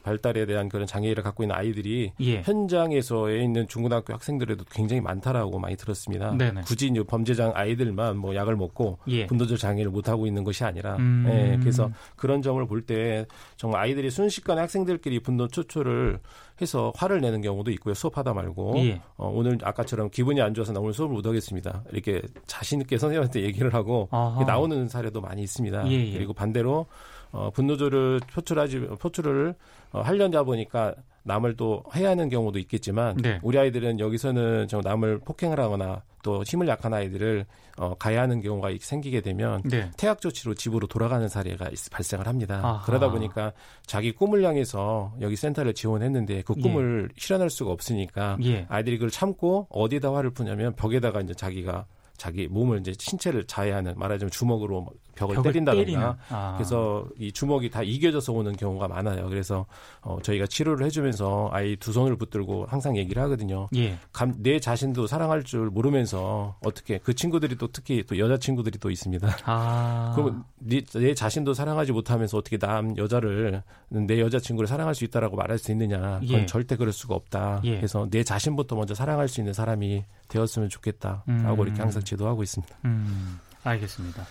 발달에 0.04 0.46
대한 0.46 0.68
그런 0.68 0.86
장애를 0.86 1.24
갖고 1.24 1.44
있는 1.44 1.56
아이들이 1.56 2.12
예. 2.20 2.42
현장에서에 2.42 3.42
있는 3.42 3.66
중고등학교 3.68 4.14
학생들에도 4.14 4.66
굉장히 4.70 5.00
많다라고 5.02 5.58
많이 5.58 5.78
들었습니다. 5.78 6.32
네네. 6.38 6.62
굳이 6.66 6.88
이제 6.88 7.02
범죄장 7.02 7.54
아이들만 7.56 8.18
뭐 8.18 8.36
약을 8.36 8.58
먹고 8.58 9.00
예. 9.08 9.26
분노적 9.28 9.58
장애를 9.58 9.90
못 9.90 10.10
하고 10.10 10.28
있는 10.28 10.44
것이 10.44 10.66
아니라, 10.66 10.98
음. 10.98 11.26
예, 11.30 11.58
그래서 11.60 11.90
그런 12.18 12.42
점을 12.42 12.66
볼 12.68 12.82
때 12.88 13.26
정말 13.58 13.82
아이들이 13.82 14.10
순식간에 14.10 14.62
학생들끼리 14.62 15.20
분노 15.20 15.48
초초를 15.48 16.20
해서 16.62 16.92
화를 16.96 17.22
내는 17.22 17.42
경우도 17.42 17.72
있고요. 17.72 17.94
수업하다 17.94 18.34
말고 18.34 18.74
예. 18.78 19.02
어, 19.16 19.30
오늘 19.34 19.58
아까처럼 19.64 20.10
기분이 20.10 20.42
안 20.42 20.54
좋아서 20.54 20.74
나 20.74 20.80
오늘 20.80 20.94
수업을 20.94 21.16
못 21.16 21.26
하겠습니다. 21.26 21.84
이렇게 21.92 22.22
자신 22.46 22.82
있게 22.82 22.98
선생님한테 22.98 23.42
얘기를 23.44 23.74
하고 23.74 24.10
나오는 24.46 24.88
사례도 24.88 25.22
많이 25.22 25.42
있습니다. 25.44 25.88
예예. 25.88 26.08
예. 26.10 26.14
그리고 26.14 26.34
반대로 26.34 26.86
어, 27.32 27.50
분노조를 27.52 28.22
표출하지 28.32 28.80
표출을 29.00 29.56
어, 29.92 30.02
하려다 30.02 30.44
보니까 30.44 30.96
남을 31.24 31.56
또 31.58 31.84
해야 31.96 32.10
하는 32.10 32.30
경우도 32.30 32.58
있겠지만 32.60 33.18
네. 33.18 33.40
우리 33.44 33.60
아이들은 33.60 34.00
여기서는 34.00 34.68
좀 34.70 34.82
남을 34.82 35.20
폭행을 35.20 35.60
하거나 35.60 36.02
또 36.24 36.44
힘을 36.44 36.68
약한 36.68 36.94
아이들을 36.94 37.46
어, 37.78 37.96
가야 37.96 38.22
하는 38.22 38.42
경우가 38.42 38.70
생기게 38.80 39.22
되면 39.22 39.62
네. 39.64 39.92
퇴학 39.98 40.20
조치로 40.20 40.56
집으로 40.56 40.88
돌아가는 40.88 41.28
사례가 41.28 41.70
발생을 41.92 42.28
합니다. 42.28 42.62
아하. 42.64 42.86
그러다 42.86 43.12
보니까 43.12 43.54
자기 43.86 44.12
꿈을 44.12 44.44
향해서 44.44 45.14
여기 45.22 45.36
센터를 45.36 45.74
지원했는데 45.74 46.42
그 46.42 46.56
꿈을 46.56 47.10
예. 47.12 47.14
실현할 47.20 47.50
수가 47.50 47.72
없으니까 47.72 48.38
예. 48.44 48.66
아이들이 48.70 48.98
그걸 48.98 49.12
참고 49.12 49.68
어디다 49.70 50.14
화를 50.14 50.32
푸냐면 50.32 50.74
벽에다가 50.76 51.22
이제 51.22 51.34
자기가 51.34 51.86
자기 52.18 52.48
몸을 52.48 52.80
이제 52.80 52.94
신체를 52.98 53.46
자해하는 53.46 53.94
말하자면 53.98 54.32
주먹으로 54.32 54.88
벽을, 55.18 55.36
벽을 55.36 55.52
때린다든가 55.52 56.18
아. 56.30 56.54
그래서 56.58 57.06
이 57.18 57.32
주먹이 57.32 57.70
다 57.70 57.82
이겨져서 57.84 58.32
오는 58.34 58.56
경우가 58.56 58.88
많아요. 58.88 59.28
그래서 59.30 59.66
어, 60.02 60.20
저희가 60.22 60.48
치료를 60.48 60.86
해주면서 60.86 61.50
아이 61.52 61.76
두 61.76 61.92
손을 61.92 62.16
붙들고 62.16 62.68
항상 62.70 62.96
얘기를 62.96 63.22
하거든요. 63.24 63.68
예. 63.76 63.98
감, 64.14 64.36
내 64.38 64.60
자신도 64.60 65.08
사랑할 65.08 65.44
줄 65.44 65.70
모르면서 65.70 66.56
어떻게 66.64 67.00
그 67.00 67.14
친구들이 67.14 67.58
또 67.58 67.68
특히 67.68 68.04
또 68.08 68.18
여자 68.20 68.38
친구들이 68.38 68.78
또 68.80 68.90
있습니다. 68.92 69.38
아. 69.46 70.14
그럼 70.16 70.46
네, 70.60 70.82
내 70.94 71.14
자신도 71.14 71.54
사랑하지 71.54 71.92
못하면서 71.92 72.38
어떻게 72.38 72.58
남 72.58 72.96
여자를 72.98 73.64
내 73.90 74.20
여자 74.20 74.40
친구를 74.40 74.68
사랑할 74.68 74.96
수 74.96 75.04
있다라고 75.04 75.36
말할 75.36 75.58
수 75.58 75.72
있느냐? 75.72 76.20
그건 76.20 76.42
예. 76.42 76.46
절대 76.46 76.76
그럴 76.76 76.94
수가 76.94 77.16
없다. 77.16 77.62
예. 77.64 77.78
그래서 77.78 78.08
내 78.10 78.24
자신부터 78.24 78.76
먼저 78.76 78.94
사랑할 78.94 79.28
수 79.28 79.42
있는 79.42 79.54
사람이 79.54 80.04
되었으면 80.28 80.70
좋겠다라고 80.70 81.26
음. 81.30 81.68
이렇게 81.68 81.82
항상 81.82 82.04
지도하고 82.04 82.44
있습니다. 82.44 82.76
음. 82.86 83.40
알겠습니다. 83.64 84.24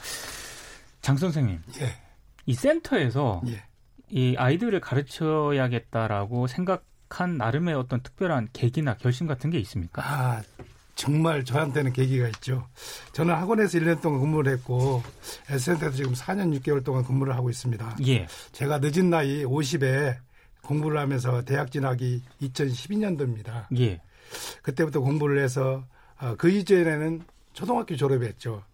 장 1.06 1.16
선생님. 1.16 1.62
예. 1.80 1.92
이 2.46 2.54
센터에서 2.54 3.40
예. 3.46 3.62
이 4.08 4.34
아이들을 4.36 4.80
가르쳐야겠다라고 4.80 6.48
생각한 6.48 7.36
나름의 7.36 7.76
어떤 7.76 8.02
특별한 8.02 8.48
계기나 8.52 8.96
결심 8.96 9.28
같은 9.28 9.50
게 9.50 9.60
있습니까? 9.60 10.02
아, 10.02 10.42
정말 10.96 11.44
저한테는 11.44 11.92
계기가 11.92 12.26
있죠. 12.26 12.66
저는 13.12 13.36
학원에서 13.36 13.78
1년 13.78 14.02
동안 14.02 14.20
근무를 14.20 14.54
했고 14.54 15.00
센터에서 15.46 15.92
지금 15.92 16.12
4년 16.12 16.60
6개월 16.60 16.82
동안 16.82 17.04
근무를 17.04 17.36
하고 17.36 17.50
있습니다. 17.50 17.98
예. 18.08 18.26
제가 18.50 18.80
늦은 18.82 19.08
나이 19.08 19.44
50에 19.44 20.16
공부를 20.62 20.98
하면서 20.98 21.44
대학 21.44 21.70
진학이 21.70 22.20
2012년도입니다. 22.42 23.66
예. 23.78 24.00
그때부터 24.60 24.98
공부를 24.98 25.40
해서 25.40 25.84
어, 26.20 26.34
그 26.36 26.50
이전에는 26.50 27.22
초등학교 27.52 27.94
졸업했죠. 27.94 28.64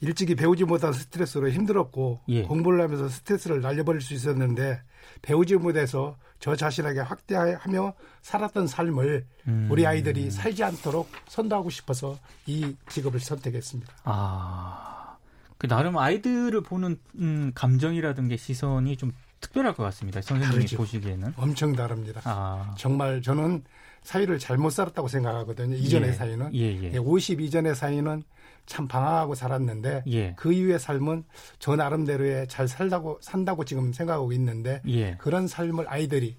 일찍이 0.00 0.34
배우지 0.34 0.64
못한 0.64 0.92
스트레스로 0.92 1.50
힘들었고 1.50 2.20
예. 2.28 2.42
공부를 2.42 2.80
하면서 2.80 3.08
스트레스를 3.08 3.60
날려버릴 3.60 4.00
수 4.00 4.14
있었는데 4.14 4.80
배우지 5.22 5.56
못해서 5.56 6.16
저 6.38 6.54
자신에게 6.54 7.00
확대하며 7.00 7.94
살았던 8.22 8.68
삶을 8.68 9.26
음. 9.48 9.68
우리 9.70 9.86
아이들이 9.86 10.30
살지 10.30 10.62
않도록 10.62 11.10
선도하고 11.26 11.70
싶어서 11.70 12.16
이 12.46 12.76
직업을 12.88 13.18
선택했습니다. 13.18 13.92
아, 14.04 15.16
그 15.56 15.66
나름 15.66 15.98
아이들을 15.98 16.60
보는 16.62 16.98
음, 17.16 17.52
감정이라든가 17.54 18.36
시선이 18.36 18.96
좀 18.96 19.12
특별할 19.40 19.74
것 19.74 19.82
같습니다. 19.84 20.20
선생님이 20.20 20.60
다르죠. 20.60 20.76
보시기에는 20.76 21.34
엄청 21.36 21.74
다릅니다. 21.74 22.20
아. 22.24 22.74
정말 22.76 23.22
저는 23.22 23.64
사회를 24.02 24.38
잘못 24.38 24.70
살았다고 24.70 25.08
생각하거든요. 25.08 25.76
이전의 25.76 26.10
예. 26.10 26.12
사회는 26.12 26.54
예, 26.54 26.92
예. 26.92 26.98
50 26.98 27.40
예, 27.40 27.44
이전의 27.44 27.74
사회는 27.74 28.22
참 28.66 28.86
방황하고 28.86 29.34
살았는데 29.34 30.04
예. 30.08 30.34
그 30.36 30.52
이후의 30.52 30.78
삶은 30.78 31.24
저 31.58 31.76
나름대로의 31.76 32.48
잘 32.48 32.68
살다고 32.68 33.18
산다고 33.20 33.64
지금 33.64 33.92
생각하고 33.92 34.32
있는데 34.32 34.80
예. 34.88 35.16
그런 35.16 35.46
삶을 35.48 35.86
아이들이 35.88 36.36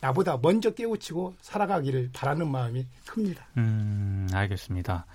나보다 0.00 0.38
먼저 0.40 0.70
깨우치고 0.70 1.34
살아가기를 1.40 2.10
바라는 2.12 2.50
마음이 2.50 2.86
큽니다. 3.06 3.46
음, 3.56 4.28
알겠습니다. 4.32 5.06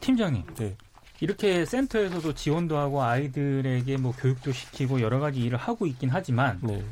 팀장님. 0.00 0.44
네. 0.56 0.76
이렇게 1.20 1.64
센터에서도 1.64 2.34
지원도 2.34 2.76
하고 2.76 3.02
아이들에게 3.02 3.96
뭐 3.96 4.12
교육도 4.12 4.52
시키고 4.52 5.00
여러 5.00 5.18
가지 5.18 5.40
일을 5.40 5.58
하고 5.58 5.86
있긴 5.86 6.10
하지만 6.10 6.60
네. 6.62 6.82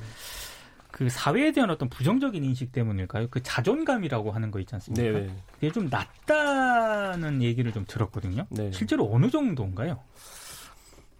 그 0.91 1.09
사회에 1.11 1.53
대한 1.53 1.71
어떤 1.71 1.89
부정적인 1.89 2.43
인식 2.43 2.73
때문일까요? 2.73 3.29
그 3.31 3.43
자존감이라고 3.43 4.33
하는 4.33 4.51
거 4.51 4.59
있지 4.61 4.75
않습니까? 4.75 5.19
네, 5.19 5.27
네 5.27 5.35
그게 5.53 5.71
좀 5.71 5.89
낮다는 5.91 7.43
얘기를 7.43 7.73
좀 7.73 7.85
들었거든요. 7.87 8.47
네 8.49 8.73
실제로 8.73 9.09
어느 9.13 9.31
정도인가요? 9.31 9.99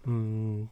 음, 0.07 0.67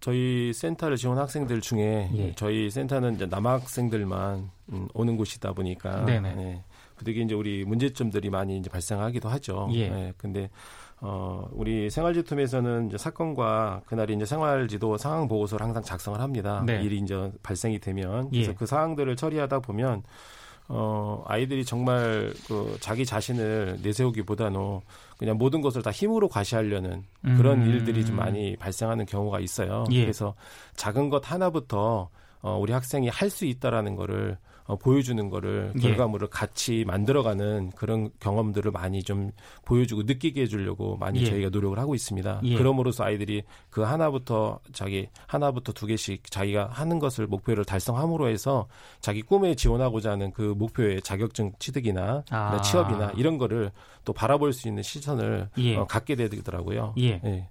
저희 0.00 0.52
센터를 0.54 0.96
지원 0.96 1.18
학생들 1.18 1.60
중에 1.60 2.10
예. 2.14 2.34
저희 2.34 2.70
센터는 2.70 3.16
이제 3.16 3.26
남학생들만 3.26 4.50
음, 4.72 4.88
오는 4.94 5.16
곳이다 5.16 5.52
보니까 5.52 6.04
네네. 6.06 6.34
네. 6.34 6.64
되게 7.04 7.22
이제 7.22 7.34
우리 7.34 7.64
문제점들이 7.64 8.30
많이 8.30 8.58
이제 8.58 8.70
발생하기도 8.70 9.28
하죠. 9.28 9.68
예. 9.72 9.88
네, 9.88 10.12
근데 10.16 10.50
어, 11.02 11.48
우리 11.52 11.88
생활지툼에서는 11.88 12.88
이제 12.88 12.98
사건과 12.98 13.82
그날이 13.86 14.14
이제 14.14 14.26
생활지도 14.26 14.98
상황 14.98 15.28
보고서를 15.28 15.64
항상 15.64 15.82
작성을 15.82 16.20
합니다. 16.20 16.62
네. 16.66 16.82
일이 16.82 16.98
이제 16.98 17.32
발생이 17.42 17.78
되면 17.78 18.28
그래서 18.30 18.50
예. 18.50 18.54
그 18.54 18.66
사항들을 18.66 19.16
처리하다 19.16 19.60
보면 19.60 20.02
어, 20.68 21.24
아이들이 21.26 21.64
정말 21.64 22.32
그 22.46 22.76
자기 22.80 23.04
자신을 23.04 23.78
내세우기보다는 23.82 24.80
그냥 25.18 25.36
모든 25.36 25.60
것을 25.62 25.82
다 25.82 25.90
힘으로 25.90 26.28
과시하려는 26.28 27.02
그런 27.36 27.62
음. 27.62 27.66
일들이 27.66 28.04
좀 28.04 28.16
많이 28.16 28.56
발생하는 28.56 29.06
경우가 29.06 29.40
있어요. 29.40 29.84
예. 29.90 30.02
그래서 30.02 30.34
작은 30.76 31.08
것 31.10 31.30
하나부터 31.30 32.08
어, 32.42 32.58
우리 32.58 32.72
학생이 32.72 33.08
할 33.08 33.30
수 33.30 33.46
있다라는 33.46 33.96
거를 33.96 34.38
어, 34.70 34.76
보여주는 34.76 35.28
거를 35.28 35.72
예. 35.76 35.80
결과물을 35.80 36.26
예. 36.26 36.30
같이 36.30 36.84
만들어가는 36.86 37.72
그런 37.74 38.10
경험들을 38.20 38.70
많이 38.70 39.02
좀 39.02 39.32
보여주고 39.64 40.04
느끼게 40.04 40.42
해주려고 40.42 40.96
많이 40.96 41.22
예. 41.22 41.24
저희가 41.24 41.48
노력을 41.48 41.76
하고 41.76 41.96
있습니다. 41.96 42.40
예. 42.44 42.56
그럼으로써 42.56 43.02
아이들이 43.02 43.42
그 43.68 43.80
하나부터 43.80 44.60
자기 44.72 45.08
하나부터 45.26 45.72
두 45.72 45.86
개씩 45.86 46.30
자기가 46.30 46.68
하는 46.70 47.00
것을 47.00 47.26
목표를 47.26 47.64
달성함으로 47.64 48.28
해서 48.28 48.68
자기 49.00 49.22
꿈에 49.22 49.56
지원하고자 49.56 50.12
하는 50.12 50.30
그 50.30 50.54
목표의 50.56 51.02
자격증 51.02 51.52
취득이나 51.58 52.22
아. 52.30 52.60
취업이나 52.62 53.12
이런 53.16 53.38
거를 53.38 53.72
또 54.04 54.12
바라볼 54.12 54.52
수 54.52 54.68
있는 54.68 54.84
시선을 54.84 55.48
예. 55.58 55.76
어, 55.76 55.86
갖게 55.86 56.14
되더라고요. 56.14 56.94
예. 56.98 57.48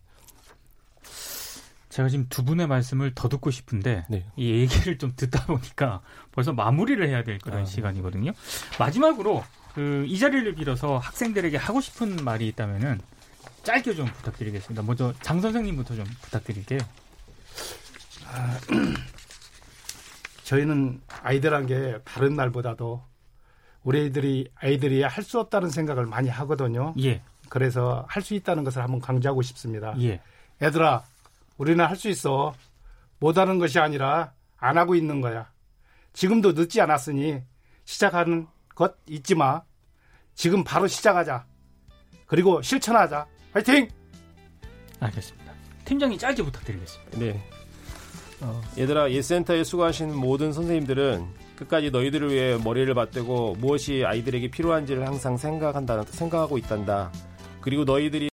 예. 1.90 1.96
제가 1.96 2.10
지금 2.10 2.28
두 2.30 2.44
분의 2.44 2.68
말씀을 2.68 3.14
더 3.16 3.30
듣고 3.30 3.52
싶은데 3.52 4.06
네. 4.10 4.26
이 4.36 4.52
얘기를 4.62 4.98
좀 4.98 5.14
듣다 5.16 5.46
보니까 5.48 6.02
벌써 6.32 6.54
마무리를 6.54 7.06
해야 7.08 7.24
될 7.24 7.40
그런 7.40 7.60
아, 7.60 7.64
네. 7.64 7.66
시간이거든요. 7.66 8.32
마지막으로 8.78 9.44
그 9.74 10.06
이 10.08 10.18
자리를 10.20 10.56
빌어서 10.56 10.98
학생들에게 10.98 11.56
하고 11.58 11.80
싶은 11.82 12.18
말이 12.24 12.48
있다면은 12.48 13.00
짧게 13.64 13.94
좀 13.96 14.06
부탁드리겠습니다. 14.08 14.82
먼저 14.84 15.14
장 15.22 15.40
선생님부터 15.42 15.96
좀 15.96 16.06
부탁드릴게요. 16.22 16.80
아, 18.28 18.58
저희는 20.44 21.02
아이들한 21.22 21.66
게 21.68 22.00
다른 22.04 22.36
날보다도 22.36 23.04
우리 23.84 24.02
아이들이 24.02 24.50
아이들이 24.56 25.04
할 25.04 25.24
수 25.24 25.40
없다는 25.40 25.70
생각을 25.70 26.06
많이 26.06 26.30
하거든요. 26.30 26.94
예. 27.02 27.22
그래서 27.50 28.06
할 28.10 28.22
수 28.24 28.34
있다는 28.34 28.64
것을 28.64 28.82
한번 28.82 29.00
강조하고 29.00 29.42
싶습니다. 29.42 29.96
예. 30.02 30.22
애들아 30.62 31.04
우리는 31.60 31.86
할 31.86 31.96
수 31.96 32.10
있어. 32.10 32.54
못하는 33.20 33.60
것이 33.60 33.78
아니라 33.80 34.32
안 34.58 34.78
하고 34.78 34.96
있는 34.96 35.20
거야. 35.22 35.52
지금도 36.14 36.54
늦지 36.54 36.80
않았으니 36.82 37.42
시작하는 37.84 38.48
것 38.74 38.96
잊지 39.08 39.36
마. 39.36 39.62
지금 40.34 40.64
바로 40.64 40.88
시작하자. 40.88 41.46
그리고 42.26 42.62
실천하자. 42.62 43.28
화이팅! 43.52 43.90
알겠습니다. 45.02 45.54
팀장이 45.84 46.18
짧게 46.18 46.42
부탁드리겠습니다. 46.44 47.20
네. 47.20 47.44
어, 48.42 48.62
얘들아, 48.78 49.12
예센터에 49.12 49.66
수고하신 49.66 50.16
모든 50.16 50.54
선생님들은 50.54 51.28
끝까지 51.58 51.92
너희들을 51.92 52.32
위해 52.32 52.58
머리를 52.64 52.94
맞대고 52.94 53.56
무엇이 53.60 54.06
아이들에게 54.06 54.50
필요한지를 54.50 55.06
항상 55.06 55.36
생각한다, 55.36 56.04
생각하고 56.04 56.58
있단다. 56.58 57.12
그리고 57.60 57.84
너희들이 57.84 58.28